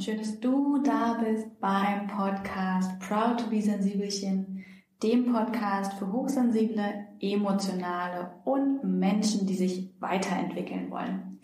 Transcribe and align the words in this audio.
schön, 0.00 0.16
dass 0.16 0.40
du 0.40 0.78
da 0.82 1.18
bist 1.22 1.60
beim 1.60 2.06
Podcast 2.06 2.98
Proud 3.00 3.38
to 3.38 3.50
be 3.50 3.60
Sensibelchen, 3.60 4.64
dem 5.02 5.30
Podcast 5.30 5.92
für 5.94 6.10
hochsensible, 6.10 7.06
emotionale 7.20 8.30
und 8.44 8.82
Menschen, 8.82 9.46
die 9.46 9.56
sich 9.56 9.90
weiterentwickeln 10.00 10.90
wollen. 10.90 11.38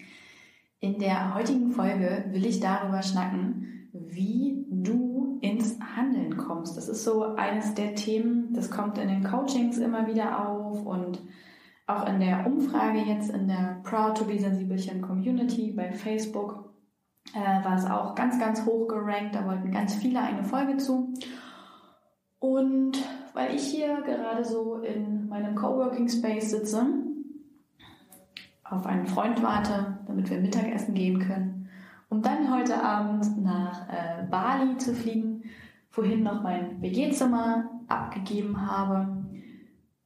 In 0.80 0.98
der 0.98 1.34
heutigen 1.34 1.70
Folge 1.70 2.24
will 2.30 2.46
ich 2.46 2.60
darüber 2.60 3.02
schnacken, 3.02 3.90
wie 3.92 4.64
du 4.70 5.38
ins 5.42 5.78
Handeln 5.94 6.38
kommst. 6.38 6.78
Das 6.78 6.88
ist 6.88 7.04
so 7.04 7.34
eines 7.34 7.74
der 7.74 7.94
Themen, 7.94 8.54
das 8.54 8.70
kommt 8.70 8.96
in 8.96 9.08
den 9.08 9.24
Coachings 9.24 9.76
immer 9.76 10.06
wieder 10.06 10.48
auf 10.48 10.86
und 10.86 11.20
auch 11.86 12.08
in 12.08 12.20
der 12.20 12.46
Umfrage 12.46 13.00
jetzt 13.00 13.30
in 13.30 13.48
der 13.48 13.82
Proud 13.82 14.16
to 14.16 14.24
be 14.24 14.38
Sensibelchen 14.38 15.02
Community 15.02 15.72
bei 15.72 15.92
Facebook 15.92 16.66
äh, 17.34 17.64
war 17.64 17.76
es 17.76 17.84
auch 17.86 18.14
ganz, 18.14 18.38
ganz 18.38 18.64
hoch 18.64 18.88
gerankt. 18.88 19.34
Da 19.34 19.46
wollten 19.46 19.70
ganz 19.70 19.94
viele 19.94 20.20
eine 20.20 20.44
Folge 20.44 20.76
zu. 20.76 21.14
Und 22.38 22.98
weil 23.34 23.54
ich 23.54 23.66
hier 23.66 24.02
gerade 24.02 24.44
so 24.44 24.76
in 24.76 25.28
meinem 25.28 25.54
Coworking 25.54 26.08
Space 26.08 26.50
sitze, 26.50 26.86
auf 28.64 28.86
einen 28.86 29.06
Freund 29.06 29.42
warte, 29.42 29.98
damit 30.06 30.30
wir 30.30 30.40
Mittagessen 30.40 30.94
gehen 30.94 31.20
können, 31.20 31.68
um 32.08 32.22
dann 32.22 32.54
heute 32.54 32.82
Abend 32.82 33.42
nach 33.42 33.88
äh, 33.88 34.24
Bali 34.30 34.76
zu 34.76 34.94
fliegen, 34.94 35.44
wohin 35.92 36.22
noch 36.22 36.42
mein 36.42 36.80
WG-Zimmer 36.80 37.70
abgegeben 37.88 38.70
habe, 38.70 39.24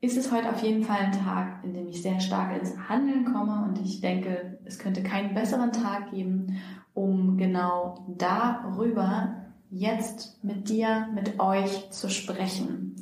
ist 0.01 0.17
es 0.17 0.33
heute 0.33 0.49
auf 0.49 0.63
jeden 0.63 0.83
Fall 0.83 0.99
ein 0.99 1.13
Tag, 1.13 1.63
in 1.63 1.75
dem 1.75 1.89
ich 1.89 2.03
sehr 2.03 2.21
stark 2.21 2.57
ins 2.57 2.77
Handeln 2.89 3.25
komme 3.33 3.65
und 3.69 3.79
ich 3.81 4.01
denke, 4.01 4.59
es 4.65 4.79
könnte 4.79 5.03
keinen 5.03 5.35
besseren 5.35 5.73
Tag 5.73 6.11
geben, 6.11 6.57
um 6.95 7.37
genau 7.37 8.05
darüber 8.09 9.35
jetzt 9.71 10.43
mit 10.43 10.69
dir, 10.69 11.09
mit 11.15 11.39
euch 11.39 11.91
zu 11.91 12.11
sprechen. 12.11 12.97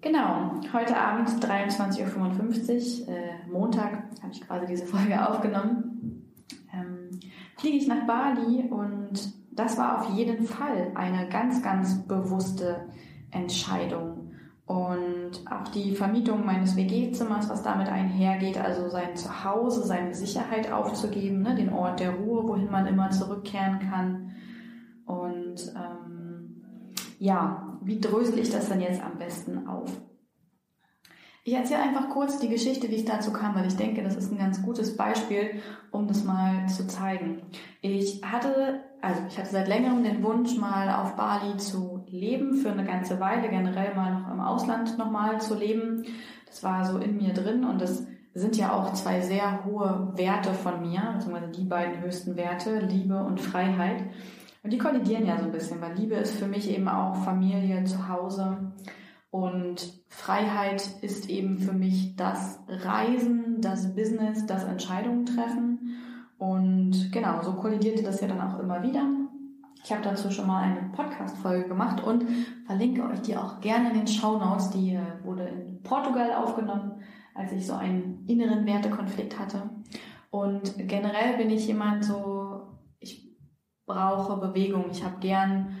Genau, 0.00 0.54
heute 0.72 0.96
Abend 0.96 1.28
23.55 1.28 3.02
Uhr, 3.02 3.08
äh, 3.14 3.50
Montag, 3.52 4.04
habe 4.22 4.32
ich 4.32 4.40
quasi 4.40 4.66
diese 4.66 4.86
Folge 4.86 5.28
aufgenommen, 5.28 6.24
ähm, 6.72 7.10
fliege 7.58 7.76
ich 7.76 7.86
nach 7.86 8.06
Bali 8.06 8.62
und 8.70 9.34
das 9.52 9.76
war 9.76 10.00
auf 10.00 10.16
jeden 10.16 10.46
Fall 10.46 10.92
eine 10.94 11.28
ganz, 11.28 11.62
ganz 11.62 12.02
bewusste 12.06 12.86
Entscheidung. 13.30 14.19
Und 14.70 15.32
auch 15.50 15.66
die 15.72 15.96
Vermietung 15.96 16.46
meines 16.46 16.76
WG-Zimmers, 16.76 17.50
was 17.50 17.64
damit 17.64 17.88
einhergeht, 17.88 18.56
also 18.56 18.88
sein 18.88 19.16
Zuhause, 19.16 19.84
seine 19.84 20.14
Sicherheit 20.14 20.70
aufzugeben, 20.70 21.42
ne, 21.42 21.56
den 21.56 21.72
Ort 21.72 21.98
der 21.98 22.12
Ruhe, 22.12 22.46
wohin 22.46 22.70
man 22.70 22.86
immer 22.86 23.10
zurückkehren 23.10 23.80
kann. 23.80 24.30
Und 25.06 25.74
ähm, 25.74 26.62
ja, 27.18 27.80
wie 27.82 27.98
drösel 27.98 28.38
ich 28.38 28.50
das 28.50 28.68
denn 28.68 28.80
jetzt 28.80 29.02
am 29.02 29.18
besten 29.18 29.66
auf? 29.66 29.90
Ich 31.42 31.54
erzähle 31.54 31.82
einfach 31.82 32.08
kurz 32.08 32.38
die 32.38 32.48
Geschichte, 32.48 32.90
wie 32.90 32.94
ich 32.94 33.04
dazu 33.04 33.32
kam, 33.32 33.56
weil 33.56 33.66
ich 33.66 33.76
denke, 33.76 34.04
das 34.04 34.14
ist 34.14 34.30
ein 34.30 34.38
ganz 34.38 34.62
gutes 34.62 34.96
Beispiel, 34.96 35.60
um 35.90 36.06
das 36.06 36.22
mal 36.22 36.68
zu 36.68 36.86
zeigen. 36.86 37.42
Ich 37.80 38.22
hatte, 38.22 38.84
also 39.02 39.20
ich 39.26 39.36
hatte 39.36 39.50
seit 39.50 39.66
längerem 39.66 40.04
den 40.04 40.22
Wunsch, 40.22 40.56
mal 40.56 40.90
auf 40.94 41.16
Bali 41.16 41.56
zu 41.56 41.99
leben, 42.10 42.54
für 42.54 42.70
eine 42.70 42.84
ganze 42.84 43.20
Weile, 43.20 43.48
generell 43.48 43.94
mal 43.94 44.12
noch 44.12 44.32
im 44.32 44.40
Ausland 44.40 44.98
nochmal 44.98 45.40
zu 45.40 45.54
leben. 45.54 46.04
Das 46.46 46.62
war 46.62 46.84
so 46.84 46.98
in 46.98 47.16
mir 47.16 47.32
drin 47.32 47.64
und 47.64 47.80
das 47.80 48.06
sind 48.34 48.56
ja 48.56 48.72
auch 48.72 48.92
zwei 48.92 49.20
sehr 49.20 49.64
hohe 49.64 50.12
Werte 50.16 50.52
von 50.54 50.80
mir, 50.80 51.14
beziehungsweise 51.14 51.52
die 51.52 51.64
beiden 51.64 52.02
höchsten 52.02 52.36
Werte, 52.36 52.80
Liebe 52.80 53.22
und 53.22 53.40
Freiheit. 53.40 54.04
Und 54.62 54.72
die 54.72 54.78
kollidieren 54.78 55.26
ja 55.26 55.38
so 55.38 55.44
ein 55.44 55.52
bisschen, 55.52 55.80
weil 55.80 55.94
Liebe 55.94 56.14
ist 56.16 56.34
für 56.34 56.46
mich 56.46 56.70
eben 56.70 56.88
auch 56.88 57.16
Familie, 57.24 57.84
Zuhause. 57.84 58.72
Und 59.30 60.02
Freiheit 60.08 60.86
ist 61.02 61.30
eben 61.30 61.58
für 61.58 61.72
mich 61.72 62.16
das 62.16 62.60
Reisen, 62.68 63.60
das 63.60 63.94
Business, 63.94 64.44
das 64.46 64.64
Entscheidungen 64.64 65.24
treffen. 65.24 65.96
Und 66.38 67.10
genau, 67.12 67.42
so 67.42 67.52
kollidierte 67.52 68.02
das 68.02 68.20
ja 68.20 68.28
dann 68.28 68.40
auch 68.40 68.58
immer 68.58 68.82
wieder. 68.82 69.06
Ich 69.82 69.92
habe 69.92 70.02
dazu 70.02 70.30
schon 70.30 70.46
mal 70.46 70.62
eine 70.62 70.90
Podcast-Folge 70.92 71.68
gemacht 71.68 72.02
und 72.02 72.24
verlinke 72.66 73.02
euch 73.04 73.22
die 73.22 73.36
auch 73.36 73.60
gerne 73.60 73.90
in 73.90 73.98
den 73.98 74.06
Show 74.06 74.38
Notes. 74.38 74.70
Die 74.70 74.94
äh, 74.94 75.24
wurde 75.24 75.44
in 75.44 75.82
Portugal 75.82 76.32
aufgenommen, 76.32 77.02
als 77.34 77.52
ich 77.52 77.66
so 77.66 77.74
einen 77.74 78.24
inneren 78.26 78.66
Wertekonflikt 78.66 79.38
hatte. 79.38 79.70
Und 80.30 80.76
generell 80.76 81.36
bin 81.36 81.50
ich 81.50 81.66
jemand 81.66 82.04
so, 82.04 82.78
ich 83.00 83.36
brauche 83.86 84.36
Bewegung. 84.36 84.86
Ich 84.90 85.02
habe 85.02 85.18
gern 85.20 85.76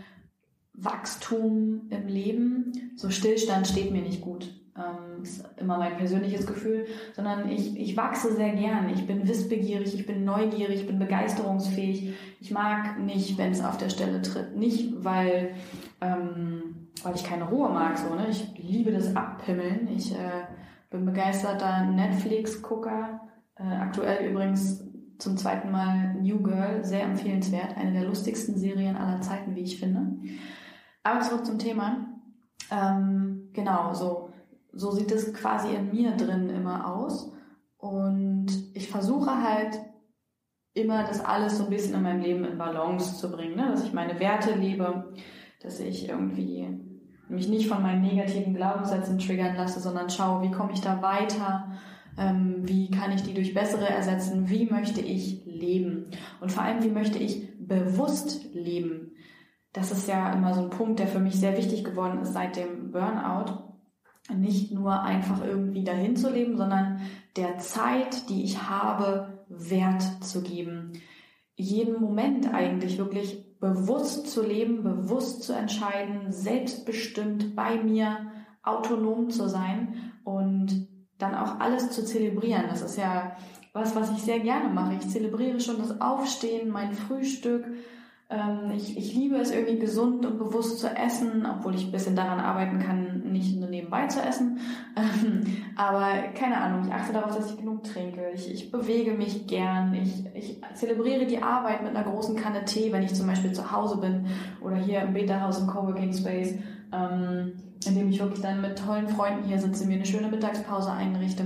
Wachstum 0.72 1.88
im 1.90 2.08
Leben. 2.08 2.92
So 2.96 3.10
Stillstand 3.10 3.66
steht 3.66 3.92
mir 3.92 4.02
nicht 4.02 4.22
gut. 4.22 4.59
Ähm, 4.76 5.22
ist 5.22 5.44
immer 5.58 5.78
mein 5.78 5.96
persönliches 5.96 6.46
Gefühl, 6.46 6.86
sondern 7.14 7.48
ich, 7.48 7.76
ich 7.78 7.96
wachse 7.96 8.34
sehr 8.34 8.50
gern. 8.50 8.88
Ich 8.88 9.06
bin 9.06 9.26
wissbegierig, 9.26 9.94
ich 9.94 10.06
bin 10.06 10.24
neugierig, 10.24 10.82
ich 10.82 10.86
bin 10.86 10.98
begeisterungsfähig. 10.98 12.14
Ich 12.40 12.50
mag 12.50 12.98
nicht, 13.00 13.36
wenn 13.36 13.50
es 13.50 13.64
auf 13.64 13.78
der 13.78 13.88
Stelle 13.88 14.22
tritt. 14.22 14.56
Nicht, 14.56 15.04
weil, 15.04 15.54
ähm, 16.00 16.88
weil 17.02 17.14
ich 17.16 17.24
keine 17.24 17.44
Ruhe 17.44 17.68
mag. 17.68 17.98
So, 17.98 18.14
ne? 18.14 18.28
Ich 18.30 18.56
liebe 18.58 18.92
das 18.92 19.14
Abpimmeln. 19.16 19.88
Ich 19.88 20.12
äh, 20.12 20.44
bin 20.90 21.04
begeisterter 21.04 21.86
Netflix-Gucker. 21.86 23.20
Äh, 23.56 23.64
aktuell 23.64 24.30
übrigens 24.30 24.84
zum 25.18 25.36
zweiten 25.36 25.70
Mal 25.70 26.14
New 26.14 26.42
Girl, 26.42 26.84
sehr 26.84 27.02
empfehlenswert. 27.02 27.76
Eine 27.76 27.92
der 27.92 28.04
lustigsten 28.04 28.56
Serien 28.56 28.96
aller 28.96 29.20
Zeiten, 29.20 29.54
wie 29.54 29.62
ich 29.62 29.78
finde. 29.78 30.16
Aber 31.02 31.20
zurück 31.20 31.44
zum 31.44 31.58
Thema. 31.58 32.06
Ähm, 32.70 33.50
genau, 33.52 33.92
so, 33.92 34.29
so 34.72 34.90
sieht 34.90 35.12
es 35.12 35.32
quasi 35.32 35.74
in 35.74 35.90
mir 35.90 36.12
drin 36.16 36.50
immer 36.50 36.94
aus. 36.94 37.32
Und 37.76 38.46
ich 38.74 38.88
versuche 38.88 39.42
halt 39.42 39.80
immer 40.74 41.04
das 41.04 41.24
alles 41.24 41.58
so 41.58 41.64
ein 41.64 41.70
bisschen 41.70 41.94
in 41.94 42.02
meinem 42.02 42.20
Leben 42.20 42.44
in 42.44 42.58
Balance 42.58 43.16
zu 43.16 43.30
bringen, 43.30 43.56
ne? 43.56 43.68
dass 43.70 43.84
ich 43.84 43.92
meine 43.92 44.20
Werte 44.20 44.54
lebe, 44.54 45.12
dass 45.62 45.80
ich 45.80 46.08
irgendwie 46.08 46.68
mich 47.28 47.48
nicht 47.48 47.68
von 47.68 47.82
meinen 47.82 48.02
negativen 48.02 48.54
Glaubenssätzen 48.54 49.18
triggern 49.18 49.56
lasse, 49.56 49.80
sondern 49.80 50.10
schaue, 50.10 50.42
wie 50.42 50.50
komme 50.50 50.72
ich 50.72 50.80
da 50.80 51.00
weiter, 51.00 51.72
ähm, 52.18 52.56
wie 52.62 52.90
kann 52.90 53.12
ich 53.12 53.22
die 53.22 53.34
durch 53.34 53.54
bessere 53.54 53.88
ersetzen, 53.88 54.48
wie 54.48 54.66
möchte 54.66 55.00
ich 55.00 55.44
leben 55.46 56.10
und 56.40 56.52
vor 56.52 56.62
allem, 56.62 56.82
wie 56.82 56.90
möchte 56.90 57.18
ich 57.18 57.48
bewusst 57.58 58.52
leben 58.54 59.12
das 59.72 59.92
ist 59.92 60.08
ja 60.08 60.32
immer 60.32 60.54
so 60.54 60.62
ein 60.62 60.70
Punkt, 60.70 60.98
der 60.98 61.06
für 61.06 61.20
mich 61.20 61.38
sehr 61.38 61.56
wichtig 61.56 61.84
geworden 61.84 62.20
ist 62.20 62.32
seit 62.32 62.56
dem 62.56 62.90
Burnout. 62.90 63.69
Nicht 64.36 64.72
nur 64.72 65.02
einfach 65.02 65.44
irgendwie 65.44 65.84
dahin 65.84 66.16
zu 66.16 66.30
leben, 66.30 66.56
sondern 66.56 67.00
der 67.36 67.58
Zeit, 67.58 68.28
die 68.28 68.44
ich 68.44 68.62
habe, 68.62 69.44
Wert 69.48 70.02
zu 70.22 70.42
geben. 70.42 70.92
Jeden 71.56 72.00
Moment 72.00 72.52
eigentlich 72.52 72.98
wirklich 72.98 73.58
bewusst 73.60 74.28
zu 74.28 74.42
leben, 74.46 74.82
bewusst 74.82 75.42
zu 75.42 75.52
entscheiden, 75.52 76.32
selbstbestimmt 76.32 77.54
bei 77.54 77.82
mir, 77.82 78.30
autonom 78.62 79.30
zu 79.30 79.48
sein 79.48 80.12
und 80.24 80.88
dann 81.18 81.34
auch 81.34 81.60
alles 81.60 81.90
zu 81.90 82.04
zelebrieren. 82.04 82.64
Das 82.68 82.82
ist 82.82 82.96
ja 82.96 83.36
was, 83.72 83.94
was 83.94 84.10
ich 84.10 84.22
sehr 84.22 84.40
gerne 84.40 84.68
mache. 84.68 84.94
Ich 84.94 85.08
zelebriere 85.08 85.60
schon 85.60 85.78
das 85.78 86.00
Aufstehen, 86.00 86.70
mein 86.70 86.92
Frühstück, 86.92 87.66
ähm, 88.30 88.70
ich, 88.76 88.96
ich 88.96 89.14
liebe 89.14 89.36
es 89.36 89.50
irgendwie 89.50 89.78
gesund 89.78 90.24
und 90.24 90.38
bewusst 90.38 90.78
zu 90.78 90.88
essen, 90.88 91.46
obwohl 91.46 91.74
ich 91.74 91.86
ein 91.86 91.92
bisschen 91.92 92.16
daran 92.16 92.40
arbeiten 92.40 92.78
kann, 92.78 93.09
nicht 93.32 93.56
nur 93.58 93.68
nebenbei 93.68 94.06
zu 94.06 94.20
essen. 94.20 94.58
Ähm, 94.96 95.42
aber 95.76 96.28
keine 96.34 96.60
Ahnung, 96.60 96.86
ich 96.86 96.92
achte 96.92 97.12
darauf, 97.12 97.34
dass 97.34 97.52
ich 97.52 97.56
genug 97.56 97.84
trinke. 97.84 98.30
Ich, 98.34 98.52
ich 98.52 98.72
bewege 98.72 99.12
mich 99.12 99.46
gern. 99.46 99.94
Ich, 99.94 100.26
ich 100.34 100.60
zelebriere 100.74 101.26
die 101.26 101.42
Arbeit 101.42 101.82
mit 101.82 101.94
einer 101.94 102.04
großen 102.04 102.34
Kanne 102.34 102.64
Tee, 102.64 102.92
wenn 102.92 103.04
ich 103.04 103.14
zum 103.14 103.28
Beispiel 103.28 103.52
zu 103.52 103.70
Hause 103.70 103.98
bin 103.98 104.26
oder 104.60 104.76
hier 104.76 105.02
im 105.02 105.14
Beta-Haus 105.14 105.60
im 105.60 105.68
Coworking 105.68 106.12
Space, 106.12 106.54
ähm, 106.92 107.52
in 107.86 107.94
dem 107.94 108.10
ich 108.10 108.20
wirklich 108.20 108.40
dann 108.40 108.60
mit 108.60 108.78
tollen 108.78 109.08
Freunden 109.08 109.44
hier 109.44 109.60
sitze, 109.60 109.86
mir 109.86 109.94
eine 109.94 110.06
schöne 110.06 110.28
Mittagspause 110.28 110.90
einrichte. 110.90 111.44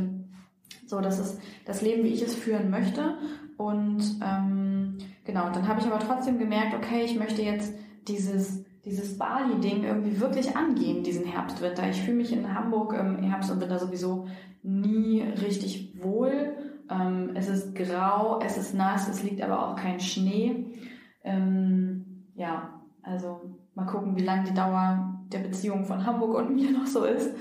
So, 0.87 1.01
das 1.01 1.19
ist 1.19 1.39
das 1.67 1.83
Leben, 1.83 2.03
wie 2.05 2.15
ich 2.15 2.23
es 2.23 2.35
führen 2.35 2.71
möchte. 2.71 3.17
Und 3.57 4.03
ähm, 4.25 4.99
genau, 5.25 5.51
dann 5.51 5.69
habe 5.69 5.81
ich 5.81 5.87
aber 5.87 6.01
trotzdem 6.01 6.39
gemerkt, 6.39 6.75
okay, 6.75 7.05
ich 7.05 7.17
möchte 7.17 7.43
jetzt 7.43 7.75
dieses 8.09 8.65
dieses 8.85 9.17
Bali-Ding 9.17 9.85
irgendwie 9.85 10.21
wirklich 10.21 10.57
angehen, 10.57 11.03
diesen 11.03 11.25
Herbst, 11.25 11.63
Winter. 11.63 11.89
Ich 11.89 12.03
fühle 12.03 12.19
mich 12.19 12.33
in 12.33 12.55
Hamburg 12.55 12.93
im 12.93 13.23
Herbst 13.23 13.51
und 13.51 13.61
Winter 13.61 13.79
sowieso 13.79 14.27
nie 14.63 15.23
richtig 15.23 16.03
wohl. 16.03 16.57
Ähm, 16.91 17.31
es 17.35 17.49
ist 17.49 17.75
grau, 17.75 18.41
es 18.45 18.59
ist 18.59 18.75
nass, 18.75 19.09
es 19.09 19.23
liegt 19.23 19.43
aber 19.43 19.67
auch 19.67 19.77
kein 19.77 20.01
Schnee. 20.01 20.75
Ähm, 21.23 22.27
ja, 22.35 22.81
also 23.03 23.59
mal 23.75 23.87
gucken, 23.87 24.17
wie 24.17 24.25
lang 24.25 24.45
die 24.45 24.55
Dauer 24.55 25.19
der 25.33 25.39
Beziehung 25.39 25.85
von 25.85 26.05
Hamburg 26.05 26.35
und 26.35 26.55
mir 26.55 26.71
noch 26.71 26.87
so 26.87 27.05
ist. 27.05 27.35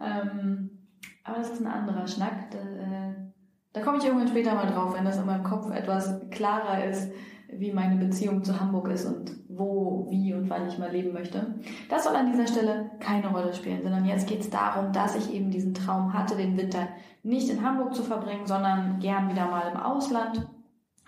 Ähm, 0.00 0.70
aber 1.24 1.38
das 1.38 1.50
ist 1.50 1.60
ein 1.60 1.72
anderer 1.72 2.06
Schnack. 2.06 2.50
Da, 2.50 2.58
äh, 2.58 3.14
da 3.72 3.80
komme 3.80 3.98
ich 3.98 4.04
irgendwann 4.04 4.28
später 4.28 4.54
mal 4.54 4.66
drauf, 4.66 4.94
wenn 4.94 5.04
das 5.04 5.18
in 5.18 5.26
meinem 5.26 5.44
Kopf 5.44 5.70
etwas 5.70 6.20
klarer 6.30 6.84
ist, 6.84 7.10
wie 7.58 7.72
meine 7.72 7.96
Beziehung 7.96 8.42
zu 8.42 8.58
Hamburg 8.58 8.88
ist 8.88 9.04
und 9.04 9.32
wo, 9.48 10.06
wie 10.10 10.32
und 10.34 10.48
wann 10.48 10.68
ich 10.68 10.78
mal 10.78 10.90
leben 10.90 11.12
möchte. 11.12 11.54
Das 11.88 12.04
soll 12.04 12.16
an 12.16 12.30
dieser 12.30 12.46
Stelle 12.46 12.90
keine 13.00 13.28
Rolle 13.28 13.52
spielen, 13.52 13.82
sondern 13.82 14.04
jetzt 14.04 14.26
geht 14.26 14.40
es 14.40 14.50
darum, 14.50 14.92
dass 14.92 15.16
ich 15.16 15.32
eben 15.32 15.50
diesen 15.50 15.74
Traum 15.74 16.12
hatte, 16.12 16.36
den 16.36 16.56
Winter 16.56 16.88
nicht 17.22 17.48
in 17.50 17.62
Hamburg 17.62 17.94
zu 17.94 18.02
verbringen, 18.02 18.46
sondern 18.46 18.98
gern 19.00 19.30
wieder 19.30 19.46
mal 19.46 19.70
im 19.70 19.78
Ausland. 19.78 20.48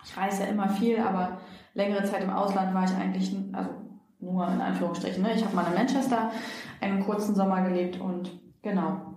Ich 0.03 0.15
reise 0.15 0.43
ja 0.43 0.49
immer 0.49 0.69
viel, 0.69 0.99
aber 0.99 1.39
längere 1.73 2.03
Zeit 2.03 2.23
im 2.23 2.29
Ausland 2.29 2.73
war 2.73 2.85
ich 2.85 2.95
eigentlich, 2.95 3.35
also 3.51 3.71
nur 4.19 4.47
in 4.47 4.61
Anführungsstrichen. 4.61 5.23
Ne? 5.23 5.33
Ich 5.35 5.43
habe 5.43 5.55
mal 5.55 5.67
in 5.67 5.73
Manchester 5.73 6.31
einen 6.81 7.03
kurzen 7.03 7.35
Sommer 7.35 7.61
gelebt 7.61 7.99
und 7.99 8.31
genau, 8.61 9.15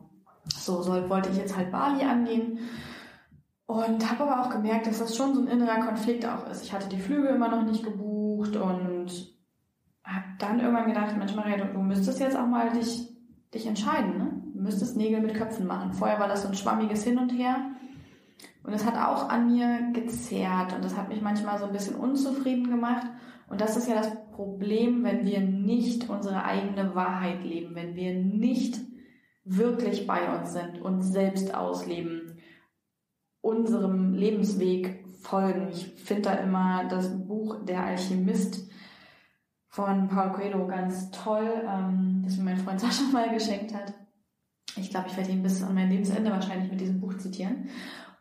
so 0.48 0.82
soll, 0.82 1.08
wollte 1.08 1.31
ich 1.31 1.36
jetzt 1.36 1.56
halt 1.56 1.70
Bali 1.70 2.02
angehen. 2.04 2.58
Und 3.69 4.11
habe 4.11 4.25
aber 4.25 4.41
auch 4.41 4.49
gemerkt, 4.49 4.87
dass 4.87 4.99
das 4.99 5.15
schon 5.15 5.35
so 5.35 5.43
ein 5.43 5.47
innerer 5.47 5.81
Konflikt 5.81 6.25
auch 6.25 6.49
ist. 6.49 6.65
Ich 6.65 6.73
hatte 6.73 6.88
die 6.88 6.99
Flüge 6.99 7.29
immer 7.29 7.49
noch 7.49 7.65
nicht 7.65 7.85
gebucht 7.85 8.56
und 8.56 9.11
habe 10.03 10.25
dann 10.38 10.61
irgendwann 10.61 10.87
gedacht, 10.87 11.15
Mensch 11.19 11.35
Maria, 11.35 11.59
du, 11.59 11.75
du 11.75 11.81
müsstest 11.81 12.19
jetzt 12.19 12.35
auch 12.35 12.47
mal 12.47 12.70
dich, 12.70 13.15
dich 13.53 13.67
entscheiden. 13.67 14.17
Ne? 14.17 14.43
Du 14.55 14.62
müsstest 14.62 14.97
Nägel 14.97 15.20
mit 15.20 15.35
Köpfen 15.35 15.67
machen. 15.67 15.93
Vorher 15.93 16.19
war 16.19 16.29
das 16.29 16.44
so 16.44 16.49
ein 16.49 16.55
schwammiges 16.55 17.05
Hin 17.05 17.19
und 17.19 17.29
Her. 17.29 17.56
Und 18.62 18.73
es 18.73 18.87
hat 18.87 18.97
auch 18.97 19.29
an 19.29 19.53
mir 19.53 19.93
gezerrt 19.93 20.73
und 20.75 20.82
das 20.82 20.97
hat 20.97 21.11
mich 21.11 21.20
manchmal 21.20 21.59
so 21.59 21.67
ein 21.67 21.73
bisschen 21.73 21.97
unzufrieden 21.97 22.70
gemacht. 22.70 23.06
Und 23.50 23.61
das 23.61 23.76
ist 23.76 23.87
ja 23.87 23.97
das 23.97 24.11
Problem, 24.31 25.05
wenn 25.05 25.26
wir 25.26 25.41
nicht 25.41 26.09
unsere 26.09 26.43
eigene 26.43 26.94
Wahrheit 26.94 27.44
leben, 27.44 27.75
wenn 27.75 27.97
wir 27.97 28.15
nicht 28.15 28.81
wirklich 29.44 30.06
bei 30.06 30.35
uns 30.35 30.55
sind, 30.55 30.81
uns 30.81 31.12
selbst 31.12 31.55
ausleben 31.55 32.38
unserem 33.40 34.14
Lebensweg 34.14 35.05
folgen. 35.20 35.69
Ich 35.70 35.87
finde 35.87 36.23
da 36.23 36.32
immer 36.35 36.85
das 36.88 37.26
Buch 37.26 37.64
Der 37.64 37.85
Alchemist 37.85 38.69
von 39.69 40.08
Paul 40.08 40.32
Coelho 40.32 40.67
ganz 40.67 41.11
toll, 41.11 41.62
ähm, 41.67 42.23
das 42.25 42.37
mir 42.37 42.44
mein 42.44 42.56
Freund 42.56 42.81
Sascha 42.81 43.05
mal 43.12 43.32
geschenkt 43.32 43.75
hat. 43.75 43.94
Ich 44.76 44.90
glaube, 44.90 45.08
ich 45.08 45.17
werde 45.17 45.31
ihn 45.31 45.43
bis 45.43 45.62
an 45.62 45.75
mein 45.75 45.90
Lebensende 45.90 46.31
wahrscheinlich 46.31 46.70
mit 46.70 46.81
diesem 46.81 47.00
Buch 47.00 47.17
zitieren. 47.17 47.69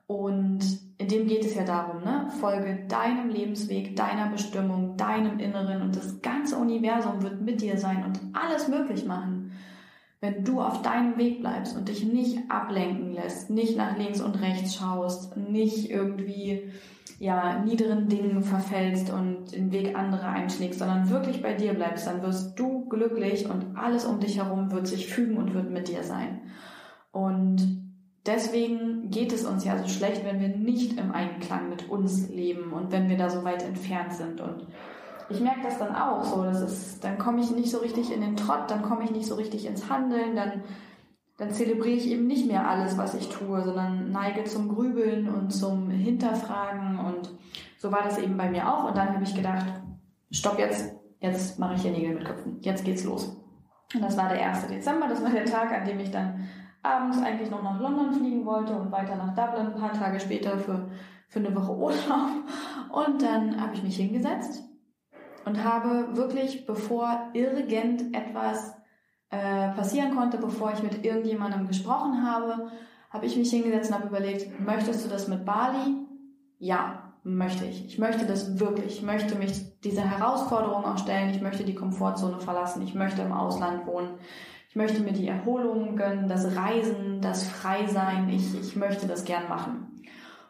Und 0.08 0.60
in 0.98 1.08
dem 1.10 1.28
geht 1.28 1.44
es 1.44 1.54
ja 1.54 1.66
darum, 1.66 2.02
ne? 2.02 2.30
Folge 2.40 2.86
deinem 2.88 3.30
Lebensweg, 3.30 3.96
deiner 3.96 4.30
Bestimmung, 4.30 4.96
deinem 4.96 5.38
Inneren 5.40 5.82
und 5.82 5.96
das 5.96 6.22
ganze 6.22 6.56
Universum 6.58 7.22
wird 7.22 7.42
mit 7.42 7.62
dir 7.62 7.78
sein 7.78 8.06
und 8.06 8.20
alles 8.34 8.70
möglich 8.70 9.06
machen 9.06 9.37
wenn 10.20 10.44
du 10.44 10.62
auf 10.62 10.82
deinem 10.82 11.18
Weg 11.18 11.42
bleibst 11.42 11.78
und 11.78 11.90
dich 11.90 12.04
nicht 12.04 12.50
ablenken 12.50 13.14
lässt, 13.14 13.50
nicht 13.50 13.78
nach 13.78 13.98
links 13.98 14.20
und 14.20 14.42
rechts 14.42 14.76
schaust, 14.76 15.38
nicht 15.38 15.92
irgendwie 15.92 16.72
ja 17.20 17.60
niederen 17.64 18.08
Dingen 18.10 18.42
verfällst 18.42 19.12
und 19.12 19.52
den 19.52 19.72
Weg 19.72 19.96
anderer 19.96 20.30
einschlägst, 20.30 20.80
sondern 20.80 21.10
wirklich 21.10 21.42
bei 21.42 21.54
dir 21.54 21.74
bleibst, 21.74 22.08
dann 22.08 22.22
wirst 22.22 22.60
du 22.60 22.88
glücklich 22.90 23.50
und 23.50 23.76
alles 23.76 24.06
um 24.06 24.20
dich 24.20 24.38
herum 24.38 24.72
wird 24.72 24.88
sich 24.88 25.08
fügen 25.08 25.38
und 25.38 25.54
wird 25.54 25.72
mit 25.72 25.88
dir 25.88 26.04
sein. 26.04 26.42
Und 27.12 27.82
deswegen 28.26 29.10
geht 29.10 29.34
es 29.34 29.46
uns 29.46 29.66
ja 29.66 29.78
so 29.78 29.88
schlecht, 29.88 30.26
wenn 30.26 30.40
wir 30.40 30.50
nicht 30.50 31.00
im 31.00 31.12
Einklang 31.12 31.70
mit 31.70 31.90
uns 31.90 32.30
leben 32.30 32.74
und 32.74 32.92
wenn 32.92 33.10
wir 33.10 33.18
da 33.18 33.30
so 33.30 33.44
weit 33.44 33.64
entfernt 33.64 34.14
sind 34.14 34.42
und 34.42 34.68
ich 35.30 35.42
merke 35.42 35.62
das 35.64 35.78
dann 35.78 35.96
auch 35.96 36.24
so. 36.24 36.44
Das 36.44 36.62
ist, 36.62 37.04
dann 37.04 37.18
komme 37.18 37.42
ich 37.42 37.52
nicht 37.52 37.72
so 37.72 37.80
richtig 37.80 38.14
in 38.14 38.22
den 38.22 38.38
Trott, 38.38 38.70
dann 38.70 38.82
komme 38.82 39.04
ich 39.04 39.12
nicht 39.12 39.28
so 39.28 39.36
richtig 39.36 39.66
ins 39.66 39.90
Handeln, 39.90 40.36
dann, 40.36 40.64
dann 41.38 41.52
zelebriere 41.52 41.98
ich 41.98 42.08
eben 42.08 42.28
nicht 42.28 42.48
mehr 42.48 42.68
alles, 42.68 42.98
was 42.98 43.14
ich 43.14 43.30
tue, 43.30 43.64
sondern 43.64 44.12
neige 44.12 44.44
zum 44.46 44.70
Grübeln 44.70 45.28
und 45.30 45.52
zum 45.52 45.90
Hinterfragen 45.90 47.00
und 47.00 47.32
so 47.78 47.92
war 47.92 48.04
das 48.04 48.18
eben 48.18 48.38
bei 48.38 48.50
mir 48.50 48.72
auch. 48.72 48.86
Und 48.86 48.98
dann 48.98 49.14
habe 49.14 49.24
ich 49.24 49.36
gedacht, 49.36 49.66
stopp 50.32 50.58
jetzt, 50.58 50.96
jetzt 51.20 51.60
mache 51.60 51.76
ich 51.76 51.82
hier 51.82 51.92
Nägel 51.92 52.16
mit 52.16 52.26
Köpfen, 52.26 52.60
jetzt 52.62 52.86
geht's 52.86 53.04
los. 53.04 53.38
Und 53.94 54.02
das 54.02 54.18
war 54.18 54.30
der 54.30 54.46
1. 54.50 54.68
Dezember, 54.68 55.08
das 55.08 55.24
war 55.24 55.32
der 55.32 55.46
Tag, 55.46 55.72
an 55.72 55.86
dem 55.86 56.00
ich 56.00 56.12
dann 56.12 56.48
abends 56.84 57.22
eigentlich 57.22 57.50
noch 57.50 57.64
nach 57.64 57.80
London 57.80 58.14
fliegen 58.14 58.46
wollte 58.46 58.76
und 58.76 58.92
weiter 58.92 59.16
nach 59.16 59.36
Dublin, 59.36 59.68
ein 59.68 59.80
paar 59.80 59.94
Tage 59.94 60.20
später 60.20 60.58
für, 60.58 60.90
für 61.28 61.40
eine 61.40 61.56
Woche 61.56 61.76
Urlaub. 61.76 62.30
Und 62.92 63.22
dann 63.22 63.62
habe 63.62 63.74
ich 63.76 63.84
mich 63.84 63.98
hingesetzt 63.98 64.67
und 65.48 65.64
habe 65.64 66.18
wirklich, 66.18 66.66
bevor 66.66 67.30
irgend 67.32 68.14
etwas 68.14 68.76
äh, 69.30 69.70
passieren 69.70 70.14
konnte, 70.14 70.38
bevor 70.38 70.74
ich 70.74 70.84
mit 70.84 71.06
irgendjemandem 71.06 71.68
gesprochen 71.68 72.30
habe, 72.30 72.70
habe 73.10 73.26
ich 73.26 73.38
mich 73.38 73.50
hingesetzt 73.50 73.90
und 73.90 73.96
habe 73.96 74.10
überlegt, 74.10 74.60
möchtest 74.60 75.06
du 75.06 75.10
das 75.10 75.30
mit 75.30 75.46
Bali? 75.46 76.06
Ja, 76.60 77.14
möchte 77.24 77.64
ich. 77.64 77.86
Ich 77.86 77.98
möchte 77.98 78.26
das 78.26 78.60
wirklich. 78.60 78.98
Ich 78.98 79.04
möchte 79.04 79.36
mich 79.36 79.80
dieser 79.80 80.02
Herausforderung 80.02 80.84
auch 80.84 80.98
stellen. 80.98 81.30
Ich 81.30 81.42
möchte 81.42 81.64
die 81.64 81.76
Komfortzone 81.76 82.42
verlassen. 82.42 82.82
Ich 82.82 82.94
möchte 82.94 83.22
im 83.22 83.32
Ausland 83.32 83.88
wohnen. 83.88 84.16
Ich 84.68 84.76
möchte 84.76 85.02
mir 85.02 85.14
die 85.14 85.30
Erholung 85.30 85.96
gönnen, 85.96 86.28
das 86.28 86.58
Reisen, 86.58 87.22
das 87.22 87.48
Freisein. 87.48 88.28
Ich, 88.28 88.54
ich 88.60 88.76
möchte 88.76 89.08
das 89.08 89.24
gern 89.24 89.48
machen. 89.48 90.04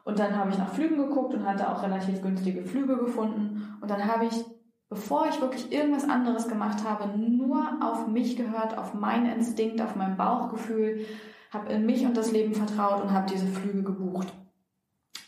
Und 0.06 0.18
dann 0.18 0.36
habe 0.36 0.50
ich 0.50 0.58
nach 0.58 0.74
Flügen 0.74 0.98
geguckt 0.98 1.36
und 1.36 1.46
hatte 1.46 1.70
auch 1.70 1.84
relativ 1.84 2.20
günstige 2.24 2.64
Flüge 2.64 2.98
gefunden. 2.98 3.78
Und 3.80 3.92
dann 3.92 4.04
habe 4.06 4.26
ich 4.26 4.57
bevor 4.90 5.28
ich 5.28 5.42
wirklich 5.42 5.72
irgendwas 5.72 6.08
anderes 6.08 6.48
gemacht 6.48 6.84
habe, 6.84 7.18
nur 7.18 7.78
auf 7.82 8.08
mich 8.08 8.38
gehört, 8.38 8.78
auf 8.78 8.94
meinen 8.94 9.26
Instinkt, 9.26 9.82
auf 9.82 9.96
mein 9.96 10.18
Bauchgefühl, 10.18 11.06
habe 11.52 11.74
in 11.74 11.86
mich 11.86 12.06
und 12.06 12.16
das 12.16 12.32
Leben 12.32 12.54
vertraut 12.54 13.04
und 13.04 13.12
habe 13.12 13.32
diese 13.32 13.48
Flüge 13.48 13.84
gebucht. 13.84 14.34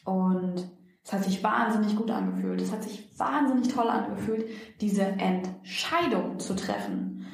Und 0.06 0.70
es 1.04 1.14
hat 1.14 1.24
sich 1.24 1.44
wahnsinnig 1.44 1.96
gut 1.96 2.12
angefühlt. 2.12 2.62
Es 2.62 2.72
hat 2.72 2.84
sich 2.84 3.18
wahnsinnig 3.18 3.74
toll 3.74 3.90
angefühlt, 3.90 4.46
diese 4.82 5.04
Entscheidung 5.04 6.40
zu 6.40 6.56
treffen. 6.56 7.26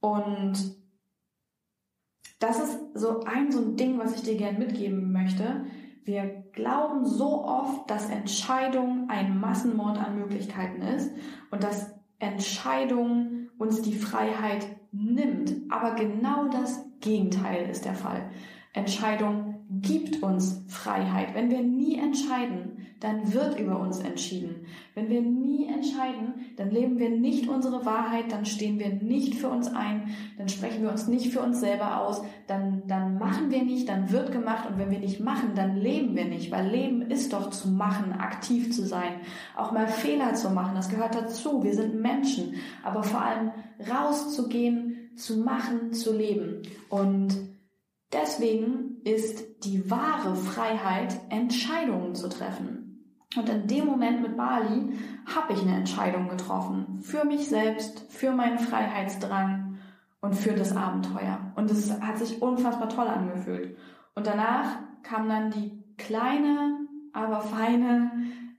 Und 0.00 0.76
das 2.38 2.58
ist 2.58 2.78
so 2.94 3.20
ein, 3.20 3.52
so 3.52 3.60
ein 3.60 3.76
Ding, 3.76 3.98
was 3.98 4.14
ich 4.14 4.22
dir 4.22 4.36
gerne 4.36 4.58
mitgeben 4.58 5.12
möchte. 5.12 5.66
Wir 6.04 6.39
glauben 6.52 7.04
so 7.04 7.44
oft, 7.44 7.90
dass 7.90 8.10
Entscheidung 8.10 9.08
ein 9.08 9.38
Massenmord 9.38 9.98
an 9.98 10.18
Möglichkeiten 10.18 10.82
ist 10.82 11.10
und 11.50 11.62
dass 11.62 11.94
Entscheidung 12.18 13.48
uns 13.58 13.82
die 13.82 13.94
Freiheit 13.94 14.66
nimmt. 14.92 15.54
Aber 15.70 15.94
genau 15.94 16.48
das 16.48 16.84
Gegenteil 17.00 17.68
ist 17.68 17.84
der 17.84 17.94
Fall. 17.94 18.30
Entscheidung 18.72 19.66
gibt 19.70 20.22
uns 20.22 20.64
Freiheit. 20.68 21.34
Wenn 21.34 21.50
wir 21.50 21.62
nie 21.62 21.98
entscheiden, 21.98 22.79
dann 23.00 23.32
wird 23.32 23.58
über 23.58 23.80
uns 23.80 23.98
entschieden. 24.00 24.66
Wenn 24.94 25.08
wir 25.08 25.22
nie 25.22 25.66
entscheiden, 25.66 26.34
dann 26.56 26.70
leben 26.70 26.98
wir 26.98 27.10
nicht 27.10 27.48
unsere 27.48 27.84
Wahrheit, 27.84 28.30
dann 28.30 28.44
stehen 28.44 28.78
wir 28.78 28.90
nicht 28.90 29.34
für 29.34 29.48
uns 29.48 29.68
ein, 29.68 30.14
dann 30.38 30.48
sprechen 30.48 30.82
wir 30.82 30.90
uns 30.90 31.08
nicht 31.08 31.32
für 31.32 31.40
uns 31.40 31.60
selber 31.60 32.02
aus, 32.02 32.22
dann, 32.46 32.82
dann 32.86 33.18
machen 33.18 33.50
wir 33.50 33.62
nicht, 33.62 33.88
dann 33.88 34.12
wird 34.12 34.32
gemacht 34.32 34.68
und 34.68 34.78
wenn 34.78 34.90
wir 34.90 34.98
nicht 34.98 35.20
machen, 35.20 35.52
dann 35.54 35.76
leben 35.76 36.14
wir 36.14 36.26
nicht, 36.26 36.50
weil 36.50 36.68
Leben 36.68 37.02
ist 37.02 37.32
doch 37.32 37.50
zu 37.50 37.68
machen, 37.68 38.12
aktiv 38.12 38.72
zu 38.72 38.86
sein, 38.86 39.20
auch 39.56 39.72
mal 39.72 39.88
Fehler 39.88 40.34
zu 40.34 40.50
machen, 40.50 40.74
das 40.74 40.90
gehört 40.90 41.14
dazu. 41.14 41.62
Wir 41.62 41.74
sind 41.74 42.00
Menschen, 42.00 42.54
aber 42.84 43.02
vor 43.02 43.22
allem 43.22 43.52
rauszugehen, 43.90 45.00
zu 45.16 45.38
machen, 45.38 45.92
zu 45.92 46.16
leben. 46.16 46.62
Und 46.88 47.36
deswegen 48.12 49.00
ist 49.04 49.64
die 49.64 49.90
wahre 49.90 50.34
Freiheit, 50.34 51.18
Entscheidungen 51.28 52.14
zu 52.14 52.28
treffen. 52.28 52.79
Und 53.36 53.48
in 53.48 53.66
dem 53.68 53.86
Moment 53.86 54.22
mit 54.22 54.36
Bali 54.36 54.92
habe 55.34 55.52
ich 55.52 55.62
eine 55.62 55.76
Entscheidung 55.76 56.28
getroffen. 56.28 57.00
Für 57.00 57.24
mich 57.24 57.48
selbst, 57.48 58.10
für 58.10 58.32
meinen 58.32 58.58
Freiheitsdrang 58.58 59.78
und 60.20 60.34
für 60.34 60.52
das 60.52 60.76
Abenteuer. 60.76 61.52
Und 61.54 61.70
es 61.70 62.00
hat 62.00 62.18
sich 62.18 62.42
unfassbar 62.42 62.88
toll 62.88 63.06
angefühlt. 63.06 63.76
Und 64.14 64.26
danach 64.26 64.78
kam 65.02 65.28
dann 65.28 65.50
die 65.50 65.82
kleine, 65.96 66.86
aber 67.12 67.40
feine 67.40 68.10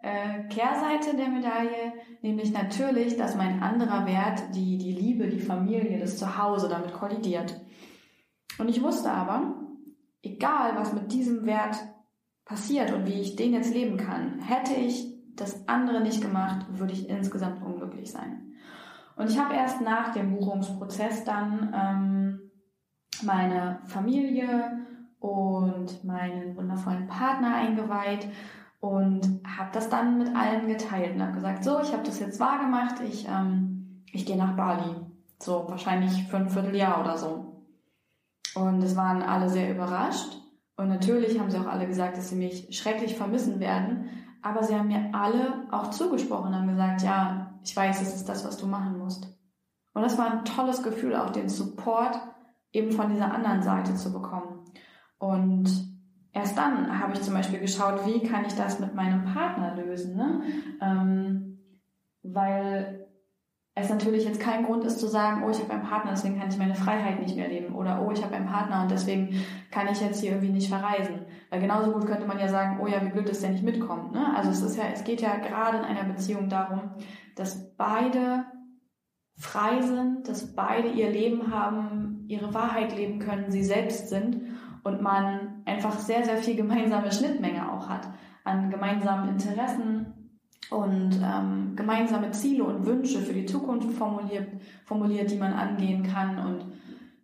äh, 0.01 0.43
Kehrseite 0.47 1.15
der 1.15 1.27
Medaille, 1.27 1.93
nämlich 2.21 2.51
natürlich, 2.51 3.17
dass 3.17 3.35
mein 3.35 3.61
anderer 3.61 4.05
Wert, 4.05 4.55
die, 4.55 4.77
die 4.77 4.93
Liebe, 4.93 5.27
die 5.27 5.39
Familie, 5.39 5.99
das 5.99 6.17
Zuhause 6.17 6.69
damit 6.69 6.93
kollidiert. 6.93 7.59
Und 8.57 8.69
ich 8.69 8.81
wusste 8.81 9.11
aber, 9.11 9.55
egal 10.23 10.75
was 10.75 10.93
mit 10.93 11.11
diesem 11.11 11.45
Wert 11.45 11.77
passiert 12.45 12.91
und 12.93 13.05
wie 13.07 13.21
ich 13.21 13.35
den 13.35 13.53
jetzt 13.53 13.73
leben 13.73 13.97
kann, 13.97 14.39
hätte 14.39 14.73
ich 14.73 15.07
das 15.35 15.67
andere 15.67 16.01
nicht 16.01 16.21
gemacht, 16.21 16.65
würde 16.69 16.93
ich 16.93 17.09
insgesamt 17.09 17.63
unglücklich 17.63 18.11
sein. 18.11 18.53
Und 19.15 19.29
ich 19.29 19.39
habe 19.39 19.53
erst 19.53 19.81
nach 19.81 20.13
dem 20.13 20.35
Buchungsprozess 20.35 21.23
dann 21.23 21.73
ähm, 21.73 22.51
meine 23.23 23.79
Familie 23.85 24.79
und 25.19 26.03
meinen 26.03 26.55
wundervollen 26.55 27.07
Partner 27.07 27.55
eingeweiht 27.55 28.27
und 28.79 29.41
habe 29.45 29.69
das 29.73 29.89
dann 29.89 30.17
mit 30.17 30.35
allen 30.35 30.67
geteilt 30.67 31.15
und 31.15 31.21
habe 31.21 31.33
gesagt, 31.33 31.63
so, 31.63 31.79
ich 31.81 31.93
habe 31.93 32.03
das 32.03 32.19
jetzt 32.19 32.39
wahr 32.39 32.59
gemacht, 32.59 32.95
ich, 33.07 33.27
ähm, 33.27 34.03
ich 34.11 34.25
gehe 34.25 34.37
nach 34.37 34.55
Bali. 34.55 34.95
So 35.39 35.65
wahrscheinlich 35.67 36.23
für 36.27 36.37
ein 36.37 36.49
Vierteljahr 36.49 36.99
oder 36.99 37.17
so. 37.17 37.63
Und 38.55 38.81
es 38.81 38.95
waren 38.95 39.21
alle 39.21 39.49
sehr 39.49 39.71
überrascht. 39.71 40.40
Und 40.81 40.89
natürlich 40.89 41.39
haben 41.39 41.51
sie 41.51 41.59
auch 41.59 41.67
alle 41.67 41.87
gesagt, 41.87 42.17
dass 42.17 42.29
sie 42.29 42.35
mich 42.35 42.67
schrecklich 42.75 43.15
vermissen 43.15 43.59
werden. 43.59 44.09
Aber 44.41 44.63
sie 44.63 44.75
haben 44.75 44.87
mir 44.87 45.11
alle 45.13 45.67
auch 45.71 45.91
zugesprochen 45.91 46.47
und 46.47 46.55
haben 46.55 46.67
gesagt, 46.67 47.03
ja, 47.03 47.53
ich 47.63 47.75
weiß, 47.75 48.01
es 48.01 48.15
ist 48.15 48.27
das, 48.27 48.43
was 48.43 48.57
du 48.57 48.65
machen 48.65 48.97
musst. 48.97 49.27
Und 49.93 50.01
das 50.01 50.17
war 50.17 50.31
ein 50.31 50.45
tolles 50.45 50.81
Gefühl, 50.81 51.15
auch 51.15 51.29
den 51.29 51.49
Support 51.49 52.19
eben 52.71 52.91
von 52.91 53.09
dieser 53.09 53.31
anderen 53.31 53.61
Seite 53.61 53.93
zu 53.93 54.11
bekommen. 54.11 54.65
Und 55.19 55.69
erst 56.31 56.57
dann 56.57 56.99
habe 56.99 57.13
ich 57.13 57.21
zum 57.21 57.35
Beispiel 57.35 57.59
geschaut, 57.59 58.05
wie 58.07 58.27
kann 58.27 58.45
ich 58.45 58.55
das 58.55 58.79
mit 58.79 58.95
meinem 58.95 59.25
Partner 59.25 59.75
lösen. 59.75 60.15
Ne? 60.15 60.41
Ähm, 60.81 61.59
weil 62.23 63.07
es 63.73 63.89
natürlich 63.89 64.25
jetzt 64.25 64.41
kein 64.41 64.65
Grund 64.65 64.83
ist 64.83 64.99
zu 64.99 65.07
sagen, 65.07 65.43
oh, 65.45 65.49
ich 65.49 65.59
habe 65.59 65.71
einen 65.71 65.83
Partner, 65.83 66.11
deswegen 66.11 66.37
kann 66.37 66.49
ich 66.49 66.57
meine 66.57 66.75
Freiheit 66.75 67.21
nicht 67.21 67.37
mehr 67.37 67.47
leben. 67.47 67.73
Oder 67.73 68.01
oh, 68.05 68.11
ich 68.11 68.21
habe 68.21 68.35
einen 68.35 68.47
Partner 68.47 68.81
und 68.81 68.91
deswegen 68.91 69.45
kann 69.71 69.87
ich 69.87 70.01
jetzt 70.01 70.19
hier 70.19 70.31
irgendwie 70.31 70.51
nicht 70.51 70.67
verreisen. 70.67 71.25
Weil 71.49 71.61
genauso 71.61 71.91
gut 71.91 72.05
könnte 72.05 72.27
man 72.27 72.37
ja 72.37 72.49
sagen, 72.49 72.79
oh 72.81 72.87
ja, 72.87 73.01
wie 73.01 73.09
blöd, 73.09 73.29
dass 73.29 73.39
der 73.39 73.51
nicht 73.51 73.63
mitkommt. 73.63 74.11
Ne? 74.11 74.35
Also 74.35 74.51
es 74.51 74.61
ist 74.61 74.75
ja, 74.75 74.83
es 74.93 75.05
geht 75.05 75.21
ja 75.21 75.37
gerade 75.37 75.77
in 75.77 75.85
einer 75.85 76.03
Beziehung 76.03 76.49
darum, 76.49 76.91
dass 77.35 77.75
beide 77.77 78.45
frei 79.37 79.81
sind, 79.81 80.27
dass 80.27 80.53
beide 80.53 80.89
ihr 80.89 81.09
Leben 81.09 81.51
haben, 81.51 82.25
ihre 82.27 82.53
Wahrheit 82.53 82.95
leben 82.95 83.19
können, 83.19 83.51
sie 83.51 83.63
selbst 83.63 84.09
sind 84.09 84.41
und 84.83 85.01
man 85.01 85.63
einfach 85.65 85.97
sehr, 85.97 86.25
sehr 86.25 86.37
viel 86.37 86.55
gemeinsame 86.55 87.11
Schnittmenge 87.11 87.71
auch 87.71 87.87
hat 87.87 88.09
an 88.43 88.69
gemeinsamen 88.69 89.29
Interessen, 89.29 90.30
und 90.71 91.19
ähm, 91.21 91.73
gemeinsame 91.75 92.31
Ziele 92.31 92.63
und 92.63 92.85
Wünsche 92.85 93.19
für 93.19 93.33
die 93.33 93.45
Zukunft 93.45 93.91
formuliert, 93.91 94.47
formuliert, 94.85 95.29
die 95.29 95.37
man 95.37 95.53
angehen 95.53 96.03
kann 96.03 96.39
und 96.39 96.65